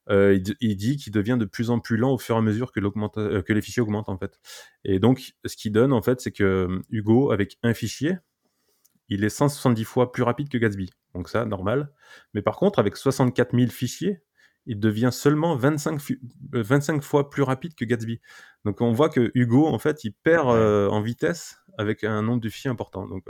[0.10, 2.72] euh, il, dit qu'il devient de plus en plus lent au fur et à mesure
[2.72, 4.40] que, euh, que les fichiers augmentent en fait.
[4.84, 8.18] Et donc, ce qu'il donne en fait, c'est que Hugo, avec un fichier,
[9.10, 10.90] il est 170 fois plus rapide que Gatsby.
[11.14, 11.92] Donc ça, normal.
[12.34, 14.22] Mais par contre, avec 64 000 fichiers,
[14.66, 16.02] il devient seulement 25,
[16.52, 18.20] 25 fois plus rapide que Gatsby.
[18.66, 22.50] Donc on voit que Hugo, en fait, il perd en vitesse avec un nombre de
[22.50, 23.08] fichiers important.
[23.08, 23.26] Donc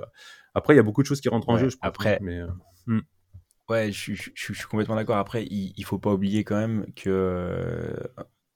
[0.54, 1.88] après, il y a beaucoup de choses qui rentrent en jeu, je pense.
[1.88, 2.42] Après, mais,
[2.88, 3.02] hmm.
[3.70, 5.18] Ouais, je, suis complètement d'accord.
[5.18, 7.96] Après, il, il faut pas oublier quand même que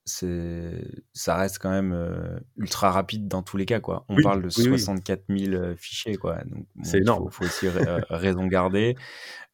[0.03, 4.05] c'est, ça reste quand même ultra rapide dans tous les cas, quoi.
[4.09, 6.43] On parle de 64 000 fichiers, quoi.
[6.45, 7.25] Donc, c'est énorme.
[7.27, 7.67] Il faut, aussi
[8.09, 8.95] raison garder.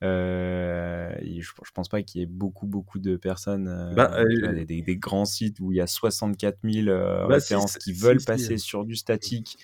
[0.03, 4.23] Euh, je, je, pense pas qu'il y ait beaucoup, beaucoup de personnes, bah,
[4.65, 8.57] des, des, grands sites où il y a 64 000 bah, références qui veulent passer
[8.57, 9.57] sur du statique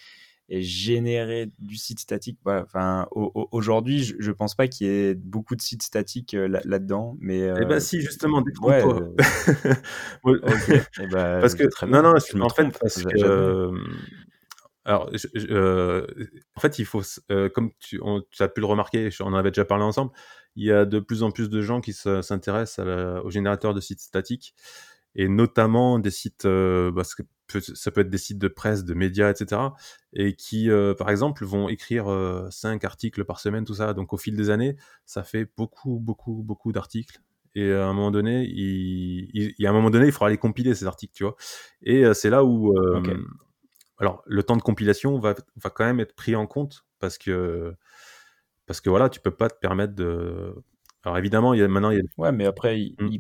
[0.50, 2.40] et générer du site statique.
[2.46, 7.16] Enfin, aujourd'hui, je, je, pense pas qu'il y ait beaucoup de sites statiques euh, là-dedans,
[7.20, 7.40] mais.
[7.40, 9.16] Eh ben si, justement, ouais, euh...
[11.00, 13.72] eh ben, parce que non, non, en fait, parce que euh,
[14.86, 16.08] alors, euh,
[16.56, 17.02] en fait, il faut,
[17.54, 18.00] comme tu,
[18.32, 20.12] tu, as pu le remarquer, on en avait déjà parlé ensemble,
[20.56, 22.86] il y a de plus en plus de gens qui s'intéressent
[23.24, 24.56] au générateur de sites statiques
[25.16, 27.24] et notamment des sites, euh, parce que
[27.60, 29.62] ça peut être des sites de presse, de médias, etc.,
[30.14, 33.94] et qui, euh, par exemple, vont écrire euh, cinq articles par semaine, tout ça.
[33.94, 34.76] Donc, au fil des années,
[35.06, 37.22] ça fait beaucoup, beaucoup, beaucoup d'articles.
[37.56, 40.86] Et à un moment donné, il, il, un moment donné, il faudra les compiler ces
[40.86, 41.36] articles, tu vois.
[41.82, 42.74] Et c'est là où,
[43.98, 47.74] alors, le temps de compilation va, va quand même être pris en compte parce que,
[48.66, 50.54] parce que voilà, tu peux pas te permettre de.
[51.04, 52.04] Alors évidemment, il y a maintenant, il y a...
[52.18, 53.20] ouais, mais après, il, mmh.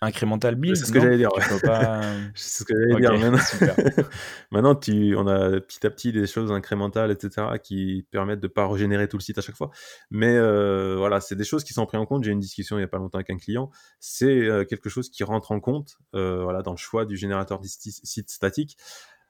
[0.00, 0.76] Incremental build.
[0.76, 1.30] C'est ce que j'allais dire.
[1.62, 2.00] Pas...
[2.34, 3.12] c'est ce que j'allais dire.
[3.12, 3.38] Maintenant,
[4.50, 8.66] maintenant tu, on a petit à petit des choses incrémentales, etc., qui permettent de pas
[8.66, 9.70] régénérer tout le site à chaque fois.
[10.10, 12.24] Mais euh, voilà, c'est des choses qui sont prises en compte.
[12.24, 13.70] J'ai eu une discussion il y a pas longtemps avec un client.
[13.98, 17.60] C'est euh, quelque chose qui rentre en compte, euh, voilà, dans le choix du générateur
[17.60, 18.76] de site statique.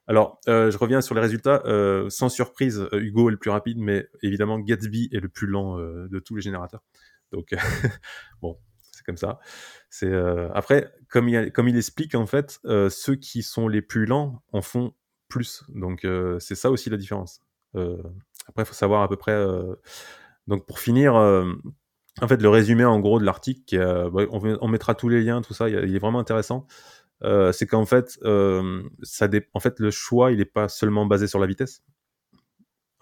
[0.06, 1.62] Alors, je reviens sur les résultats.
[2.08, 6.18] sans surprise, Hugo est le plus rapide, mais évidemment, Gatsby est le plus lent de
[6.18, 6.82] tous les générateurs.
[7.30, 7.54] Donc,
[8.42, 8.58] bon,
[9.00, 9.40] c'est comme ça.
[9.88, 13.80] C'est euh, après, comme il, comme il explique en fait, euh, ceux qui sont les
[13.80, 14.92] plus lents en font
[15.28, 15.64] plus.
[15.68, 17.40] Donc euh, c'est ça aussi la différence.
[17.74, 19.42] après, il faut savoir à peu près.
[20.46, 23.78] donc pour finir, en fait, le résumé en gros de l'article,
[24.12, 26.66] bah, on, mettra tous les liens, tout ça, il, est vraiment intéressant.
[27.22, 28.18] c'est qu'en fait,
[29.02, 31.82] ça en fait, le choix, il n'est pas seulement basé sur la vitesse.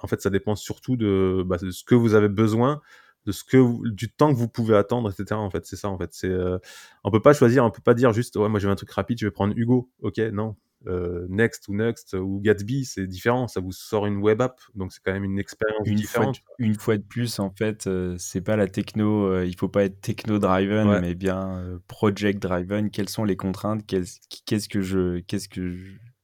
[0.01, 2.81] En fait, ça dépend surtout de, bah, de ce que vous avez besoin
[3.27, 5.35] de ce que du temps que vous pouvez attendre, etc.
[5.35, 5.89] En fait, c'est ça.
[5.89, 6.59] En fait, c'est euh,
[7.05, 9.19] on peut pas choisir, on peut pas dire juste ouais moi j'ai un truc rapide,
[9.19, 9.91] je vais prendre Hugo.
[10.03, 10.57] Ok, non.
[10.87, 13.49] Euh, Next ou Next ou Gatsby, c'est différent.
[13.49, 16.39] Ça vous sort une web app, donc c'est quand même une expérience différente.
[16.39, 19.43] Fois une fois de plus, en fait, euh, c'est pas la techno.
[19.43, 22.91] il faut pas être techno driven, mais bien project driven.
[22.91, 23.85] Quelles sont les contraintes?
[23.87, 25.77] Qu'est-ce que je, qu'est-ce que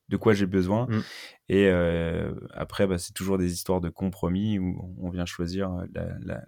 [0.09, 0.87] de quoi j'ai besoin.
[0.87, 1.03] Mmh.
[1.49, 1.71] Et
[2.53, 5.71] après, bah, c'est toujours des histoires de compromis où on vient choisir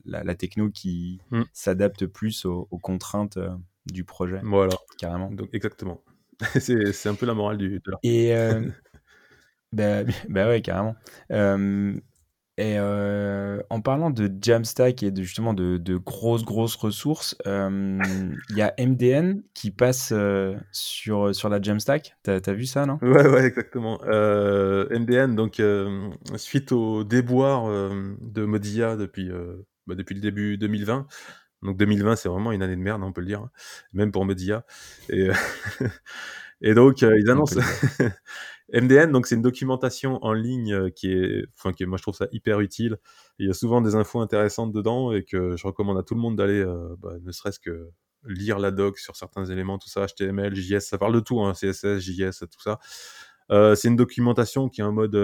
[0.05, 1.43] la, techno qui mmh.
[1.53, 3.39] s'adapte plus aux, contraintes
[3.87, 4.41] du projet.
[4.43, 4.75] Voilà.
[4.99, 5.31] Carrément.
[5.31, 6.03] Donc, exactement.
[6.61, 8.33] c'est un peu la morale du, de Et.
[9.73, 10.97] bah, bah, ouais, carrément.
[12.59, 17.99] Et euh, en parlant de Jamstack et de, justement de, de grosses, grosses ressources, euh,
[18.49, 22.17] il y a MDN qui passe euh, sur, sur la Jamstack.
[22.23, 22.99] T'as as vu ça, non?
[23.03, 24.01] Ouais, ouais, exactement.
[24.05, 25.63] MDN, donc,
[26.37, 29.31] suite au déboire de Mozilla depuis,
[29.87, 31.07] bah, depuis le début 2020,
[31.63, 33.51] donc 2020, c'est vraiment une année de merde, on peut le dire, hein,
[33.93, 34.65] même pour Mozilla.
[35.11, 35.29] Et,
[36.63, 37.61] et donc, ils annoncent.
[38.73, 42.17] MDN, donc c'est une documentation en ligne euh, qui est, enfin, qui moi je trouve
[42.17, 42.99] ça hyper utile.
[43.39, 46.21] Il y a souvent des infos intéressantes dedans et que je recommande à tout le
[46.21, 47.91] monde d'aller, euh, bah, ne serait-ce que
[48.25, 51.53] lire la doc sur certains éléments, tout ça, HTML, JS, ça parle de tout, hein,
[51.53, 52.81] CSS, JS, tout ça.
[53.53, 55.17] Euh, c'est une documentation qui est en mode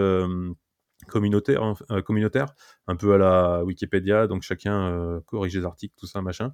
[1.08, 2.54] communautaire, hein, communautaire,
[2.86, 6.52] un peu à la Wikipédia, donc chacun corrige les articles, tout ça, machin.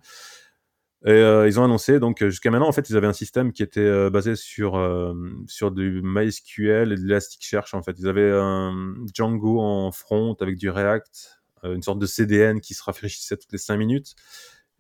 [1.07, 3.63] Et euh, ils ont annoncé, donc jusqu'à maintenant, en fait, ils avaient un système qui
[3.63, 5.15] était euh, basé sur, euh,
[5.47, 7.95] sur du MySQL et de l'Elasticsearch, en fait.
[7.99, 12.83] Ils avaient un Django en front avec du React, une sorte de CDN qui se
[12.83, 14.15] rafraîchissait toutes les 5 minutes.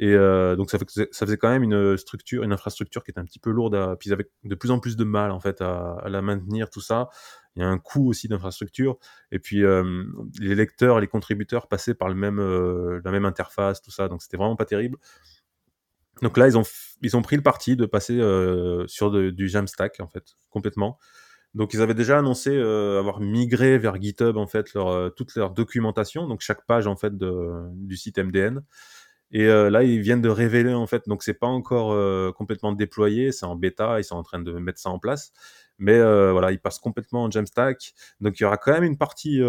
[0.00, 0.14] Et
[0.56, 3.74] donc ça faisait quand même une structure, une infrastructure qui était un petit peu lourde,
[3.74, 6.22] à, puis ils avaient de plus en plus de mal en fait à, à la
[6.22, 7.08] maintenir, tout ça.
[7.56, 8.96] Il y a un coût aussi d'infrastructure.
[9.32, 9.64] Et puis
[10.38, 12.38] les lecteurs, les contributeurs passaient par le même,
[13.04, 14.06] la même interface, tout ça.
[14.06, 14.98] Donc c'était vraiment pas terrible.
[16.22, 16.56] Donc là, ils
[17.16, 20.98] ont, pris le parti de passer euh, sur du Jamstack, en fait, complètement.
[21.54, 25.50] Donc ils avaient déjà annoncé euh, avoir migré vers GitHub, en fait, euh, toute leur
[25.50, 28.62] documentation, donc chaque page, en fait, du site MDN.
[29.30, 33.44] Et là, ils viennent de révéler, en fait, donc c'est pas encore complètement déployé, c'est
[33.44, 35.32] en bêta, ils sont en train de mettre ça en place.
[35.78, 37.92] Mais voilà, ils passent complètement en Jamstack.
[38.20, 39.42] Donc il y aura quand même une partie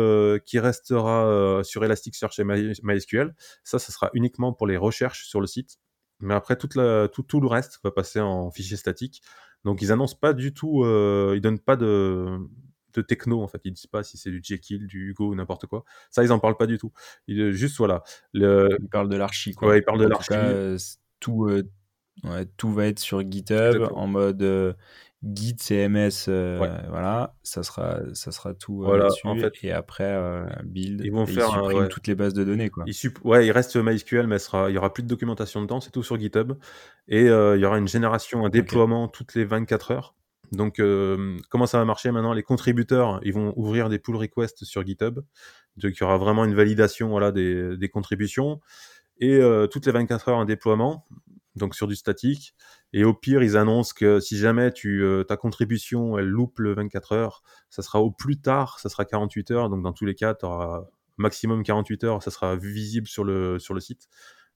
[0.45, 3.33] qui restera sur Elasticsearch et MySQL.
[3.63, 5.79] Ça, ça sera uniquement pour les recherches sur le site.
[6.19, 9.21] Mais après, toute la, tout, tout, le reste va passer en fichier statique.
[9.63, 12.37] Donc, ils annoncent pas du tout, euh, ils donnent pas de,
[12.93, 13.61] de techno, en fait.
[13.65, 15.83] Ils disent pas si c'est du Jekyll, du Hugo ou n'importe quoi.
[16.09, 16.91] Ça, ils en parlent pas du tout.
[17.27, 18.03] Ils, juste, voilà.
[18.33, 18.69] Le...
[18.81, 19.69] Ils parlent de l'archi, quoi.
[19.69, 20.33] Ouais, ils parlent de l'archi.
[20.33, 20.77] Euh,
[21.19, 21.69] tout, euh,
[22.23, 24.75] ouais, tout va être sur GitHub en mode
[25.21, 26.57] Git CMS, euh,
[26.89, 29.27] voilà, ça sera, ça sera tout euh, là-dessus.
[29.27, 32.69] En fait, et après, euh, build, ils vont faire suppriment toutes les bases de données.
[32.69, 32.85] Quoi.
[32.87, 32.95] Il
[33.25, 36.17] ouais, il reste MySQL, mais il y aura plus de documentation dedans, c'est tout sur
[36.17, 36.53] GitHub.
[37.09, 40.15] Et il y aura une génération, un déploiement toutes les 24 heures.
[40.53, 40.81] Donc,
[41.49, 42.31] comment ça va marcher maintenant?
[42.31, 45.19] Les contributeurs, ils vont ouvrir des pull requests sur GitHub.
[45.75, 48.61] Donc, il y aura vraiment une validation voilà, des, des contributions.
[49.19, 51.03] Et toutes les 24 heures, un déploiement
[51.59, 52.55] donc sur du statique.
[52.93, 56.73] Et au pire, ils annoncent que si jamais tu, euh, ta contribution, elle loupe le
[56.73, 59.69] 24 heures, ça sera au plus tard, ça sera 48 heures.
[59.69, 60.85] Donc dans tous les cas, tu auras
[61.17, 64.07] maximum 48 heures, ça sera visible sur le, site.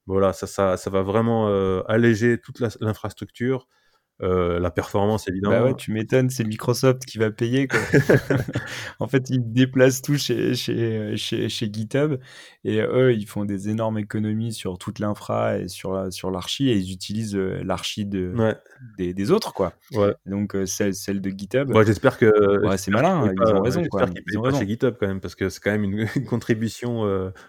[0.08, 3.68] Voilà, ça va vraiment euh, alléger toute l'infrastructure.
[4.22, 5.60] Euh, la performance évidemment.
[5.60, 7.68] Bah ouais, tu m'étonnes, c'est Microsoft qui va payer.
[7.68, 7.80] Quoi.
[9.00, 12.20] en fait, ils déplacent tout chez, chez, chez, chez, GitHub
[12.64, 16.76] et eux, ils font des énormes économies sur toute l'infra et sur, sur l'archi et
[16.76, 18.34] ils utilisent euh, l'archi de,
[18.98, 19.52] des, des, autres.
[19.52, 19.74] Quoi.
[19.94, 20.14] Ouais.
[20.28, 21.70] Donc, euh, celle, celle de GitHub.
[21.72, 22.66] Ouais, j'espère que.
[22.66, 23.82] Ouais, c'est malin, ils, ont raison.
[23.82, 27.02] J'espère qu'ils pas chez GitHub quand même parce que c'est quand même une, contribution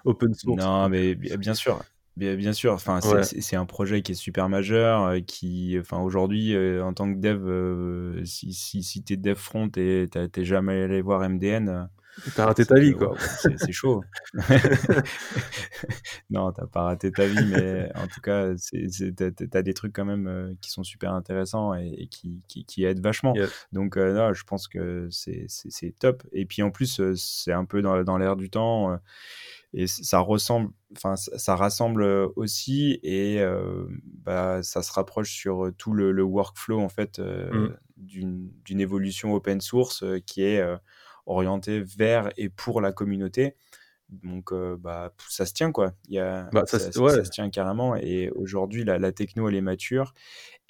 [0.04, 0.64] open source.
[0.64, 1.78] Non, mais bien sûr.
[2.16, 3.34] Bien, bien sûr, enfin, c'est Ouais.
[3.56, 7.42] un projet qui est super majeur, heu, qui enfin, aujourd'hui, heu, en tant que dev,
[7.44, 11.88] heu, si si si tu es dev front et tu as jamais allé voir MDN,
[12.18, 13.16] heu, Tu as raté ta que vie, quoi.
[13.58, 14.06] c'est chaud.
[16.30, 19.30] Non, tu as pas raté ta vie, mais en tout cas, c'est c'est tu as
[19.32, 22.64] tu as des trucs quand même, heu, qui sont super intéressants et et qui qui
[22.64, 23.36] qui aident vachement.
[23.36, 23.66] Yes.
[23.72, 25.46] Donc heu, non, je pense que c'est
[25.98, 28.98] top et puis en plus, heu, c'est un peu dans dans l'air du temps,
[29.74, 32.04] et ça ressemble enfin, ça ça rassemble,
[32.36, 33.42] aussi et
[34.04, 37.74] bah, ça se rapproche sur, tout le le workflow en fait, Mmh.
[37.96, 40.62] d'une évolution open source, qui est,
[41.28, 43.56] heu, orientée vers et pour la communauté.
[44.10, 45.94] Donc heu, bah, ça se tient quoi.
[46.08, 47.18] Il y a Bah, ça ça s ça ouais.
[47.18, 50.14] ça se tient carrément et aujourd'hui la la techno elle est mature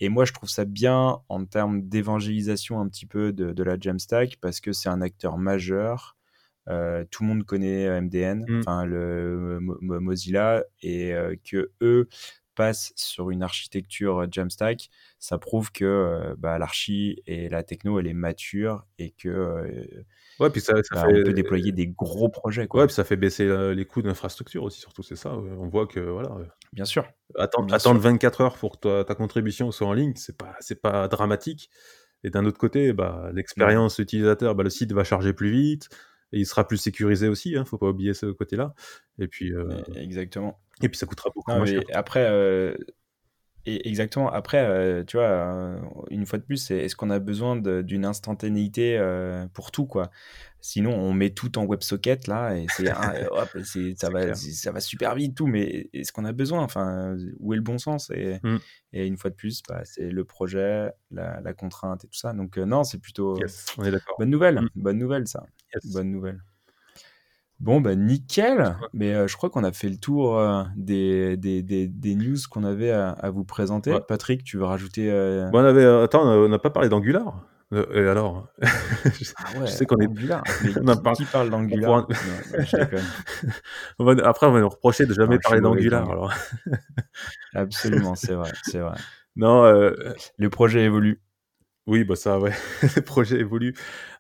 [0.01, 3.79] et moi je trouve ça bien en termes d'évangélisation un petit peu de de la
[3.81, 6.17] Jamstack parce que c'est un acteur majeur.
[6.69, 8.65] Heu, tout le monde connaît, MDN, Mmh.
[8.67, 11.73] enfin le Mo Mozilla et heu, qu'eux
[12.55, 14.89] passent sur une architecture, heu, Jamstack,
[15.19, 15.85] ça prouve que,
[16.33, 20.05] heu, bah, l'archi et la techno elle est mature et que, heu,
[20.41, 22.89] Ouais, puis ça ça bah, on fait peut déployer des gros projets ouais, quoi.
[22.89, 26.37] puis ça fait baisser, les coûts d'infrastructure aussi, surtout, c'est ça, on voit que voilà,
[26.73, 27.05] Bien sûr,
[27.39, 28.01] attendre bien attendre sûr.
[28.01, 31.71] 24 heures pour que ta ta contribution soit en ligne, c'est pas c'est pas dramatique
[32.25, 33.75] et d'un autre côté, bah, Non.
[33.75, 35.89] l'expérience utilisateur, bah, le site va charger plus vite
[36.33, 38.75] et il sera plus sécurisé aussi, hein, faut pas oublier ce côté-là
[39.19, 39.53] et puis,
[39.95, 40.64] exactement.
[40.83, 41.85] Et puis ça coûtera beaucoup Non moins mais cher.
[41.93, 42.77] après, heu
[43.69, 44.31] E exactement.
[44.33, 49.49] Après, heu, tu vois, une fois de plus, est-ce qu'on a besoin d'une instantanéité, heu,
[49.55, 50.11] pour tout, quoi?
[50.61, 52.93] Sinon, on met tout en WebSocket là et c'est
[53.97, 56.63] ça va ça va super vite tout, mais est-ce qu'on a besoin?
[56.63, 58.11] Enfin, où est le bon sens?
[58.11, 58.65] Et Mmh.
[58.93, 62.33] et une fois de plus, bah, c'est le projet, la la contrainte et tout ça.
[62.35, 64.19] Donc, non, c'est plutôt Yes, on est d'accord.
[64.19, 64.69] bonne nouvelle, Mmh.
[64.77, 65.85] bonne nouvelle ça, Yes.
[65.85, 66.43] bonne nouvelle.
[67.61, 68.77] Bon, bah, nickel!
[68.93, 72.37] Mais, heu, je crois qu'on a fait le tour, heu, des des des des news
[72.51, 73.93] qu'on avait à à vous présenter.
[73.93, 74.01] Ouais.
[74.07, 75.09] Patrick, tu veux rajouter,
[75.53, 77.47] Bon, on avait, heu, attends, on n'a pas parlé d'Angular?
[77.73, 78.47] Et alors?
[79.21, 82.07] Je ah je sais qu'on est Angular, mais on qui parle qui parle on pourra
[82.07, 82.07] d'Angular?
[83.99, 86.33] On après on va nous reprocher de jamais Non, suis parler d'Angular alors.
[87.55, 88.97] Absolument, c'est vrai, c'est vrai.
[89.37, 91.21] Non, Le projet évolue.
[91.87, 92.53] Oui, bah, ça ouais,
[92.97, 93.75] le projet évolue.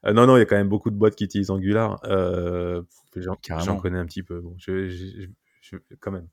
[0.07, 2.87] Heu, non, non, il y a quand même beaucoup de boîtes qui utilisent Angular, heu,
[3.17, 5.27] j'en connais un petit peu, bon, je je
[5.61, 6.29] je quand même.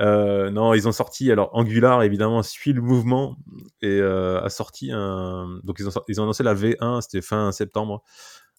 [0.00, 3.36] Heu, non, ils ont sorti alors Angular évidemment suit le mouvement
[3.80, 7.52] et heu, a sorti un donc ils ont ils ont annoncé la V1, c'était fin
[7.52, 8.02] septembre,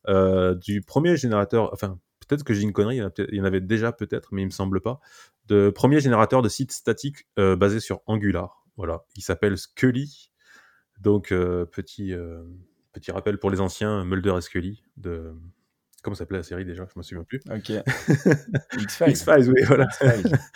[0.07, 3.91] heu, du premier générateur enfin, peut-être que j'ai une connerie, il y en avait déjà
[3.91, 5.01] peut-être, mais il me semble pas,
[5.47, 8.63] de premier générateur de sites statiques, heu, basé sur Angular.
[8.77, 10.31] Voilà, il s'appelle Scully,
[11.03, 12.45] donc heu, petit, heu,
[12.93, 15.33] petit rappel pour les anciens, Mulder et Scully de
[16.01, 16.85] comment s'appelait la série déjà?
[16.93, 17.41] Je me souviens plus.
[17.51, 17.71] OK.
[18.79, 19.85] X-Files, X-Files, oui, voilà.
[19.85, 20.37] X-Files.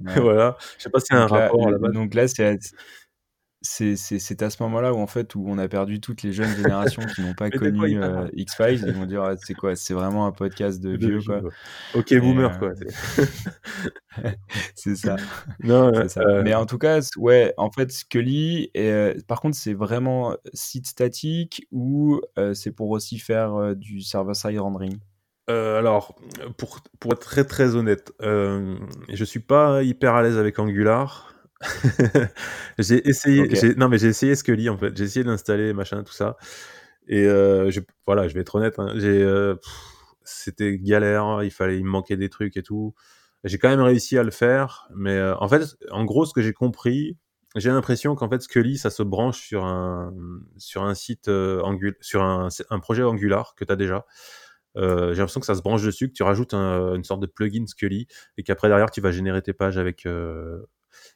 [0.00, 0.20] Ouais.
[0.20, 1.92] Voilà, je sais pas y a un là rapport à l la base.
[1.92, 2.58] donc là, c'est
[3.66, 7.06] C'est à ce moment-là où en fait, où on a perdu toutes les jeunes générations
[7.06, 8.26] qui n'ont pas connu, parle?
[8.26, 8.82] heu, X-Files.
[8.86, 9.74] Ils vont dire: «Ah, c'est quoi?
[9.74, 11.42] C'est vraiment un podcast de De vieux, quoi».
[11.94, 12.72] OK et boomer, heu, quoi,
[14.74, 15.16] c'est ça,
[15.62, 16.20] non, ça.
[16.22, 20.86] heu, Mais en tout cas, ouais, en fait, Scully heu, par contre, c'est vraiment site
[20.86, 22.20] statique ou
[22.54, 24.98] c'est pour aussi faire, du server side rendering?
[25.48, 26.14] alors,
[26.58, 28.78] pour pour être très, très honnête, hem,
[29.12, 31.33] je suis pas hyper à l'aise avec Angular.
[32.78, 34.96] J'ai essayé non, mais j'ai essayé Scully, en fait.
[34.96, 36.36] J'ai essayé d'installer machin, tout ça
[37.08, 39.58] et je voilà, je vais être honnête, hein, heu,
[40.24, 42.94] c'était galère, il fallait il me manquait des trucs et tout.
[43.44, 46.40] J'ai quand même réussi à le faire, mais heu, en fait, en gros, ce que
[46.42, 47.18] j'ai compris,
[47.56, 50.14] j'ai l'impression qu'en fait, Scully, ça se branche sur un
[50.58, 54.06] sur un site, heu, Angu sur un un projet Angular que tu as déjà.
[54.76, 54.82] J'ai
[55.16, 58.06] l'impression que ça se branche dessus, que tu rajoutes un une sorte de plugin Scully
[58.38, 60.06] et qu'après derrière tu vas générer tes pages avec,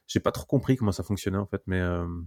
[0.09, 2.27] j'ai pas trop compris comment ça fonctionnait en fait, mais hem,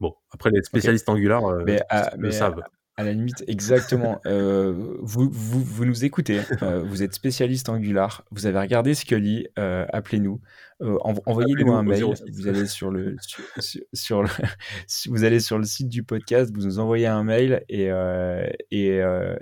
[0.00, 2.62] bon, après les spécialistes Angular, heu, Mais à le mais savent.
[2.98, 8.24] À la limite exactement, heu, vous vous vous nous écoutez, heu, vous êtes spécialiste Angular,
[8.32, 10.40] vous avez regardé Scully, heu, appelez-nous,
[10.80, 12.24] env envoyez-nous un mail, 06.
[12.32, 14.28] vous allez sur le sur sur sur le
[15.06, 17.84] vous allez sur le site du podcast, vous nous envoyez un mail et
[18.72, 18.96] et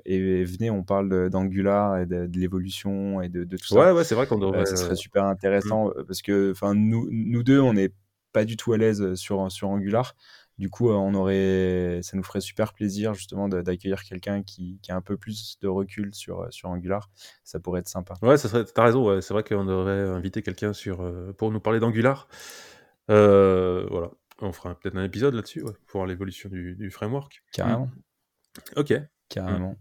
[0.04, 3.76] et venez, on parle d'Angular et de de l'évolution et de de tout ça.
[3.76, 7.42] Ouais, ouais, c'est vrai qu'on devrait, ça serait super intéressant, heu, parce que nous nous
[7.42, 7.90] 2 on n'est
[8.32, 10.14] pas du tout à l'aise, sur sur Angular.
[10.58, 14.90] Du coup, heu, on aurait ça nous ferait super plaisir justement d'accueillir quelqu'un qui qui
[14.90, 17.10] a un peu plus de recul sur, heu, sur Angular.
[17.44, 18.14] Ça pourrait être sympa.
[18.22, 21.52] ouais, ça serait tu raison, ouais, c'est vrai qu'on devrait inviter quelqu'un sur, heu, pour
[21.52, 22.26] nous parler d'Angular.
[23.08, 27.34] Voilà, on fera peut-être un épisode là-dessus, ouais, pour voir l'évolution du du framework.
[27.34, 27.52] Mmh.
[27.52, 27.90] Carrément,
[28.76, 28.92] OK.
[28.92, 29.06] Mmh.
[29.28, 29.76] carrément.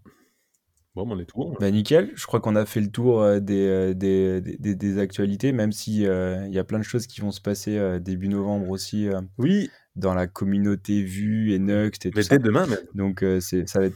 [0.94, 1.56] Bon, on est tout bon.
[1.60, 5.52] Bah nickel, je crois qu'on a fait le tour euh, des, des, des, des, actualités,
[5.52, 9.08] même si il y a plein de choses qui vont se passer début novembre aussi.
[9.38, 9.70] oui.
[9.96, 12.38] Dans la communauté Vue et Nuxt et tout Mais ça.
[12.38, 12.80] demain même.
[12.94, 13.96] Donc c'est ça va être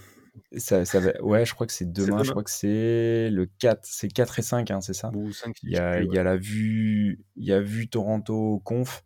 [0.57, 1.11] ça, ça va...
[1.21, 4.41] Ouais, je crois que c'est demain, je crois que c'est le 4, c'est 4 et
[4.41, 5.11] 5, hein, c'est ça?
[5.13, 8.59] Ou 5, Il y a, il y a la vue, il y a vue Toronto
[8.63, 9.03] Conf.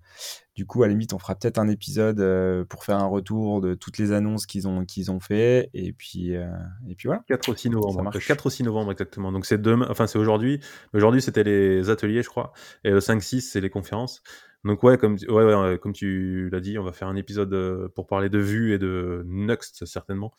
[0.55, 3.59] Du coup, à la limite, on fera peut-être un épisode euh, pour faire un retour
[3.61, 5.69] de toutes les annonces qu'ils ont, qu'ils ont fait.
[5.73, 6.45] Et puis, euh,
[6.87, 7.23] et puis voilà.
[7.27, 8.11] 4 au 6 novembre.
[8.11, 9.31] 4 au 6 novembre, exactement.
[9.31, 10.59] Donc c'est demain, enfin c'est aujourd'hui.
[10.93, 12.53] Aujourd'hui, c'était les ateliers, je crois.
[12.83, 14.21] Et le 5-6, c'est les conférences.
[14.63, 17.89] Donc ouais, comme, ouais, ouais, comme tu l'as dit, on va faire un épisode euh,
[17.89, 20.31] pour parler de vue et de Nuxt, certainement.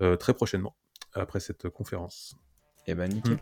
[0.00, 0.74] Euh, très prochainement,
[1.14, 2.34] après cette conférence.
[2.88, 3.34] Eh ben nickel.
[3.34, 3.38] Hmm.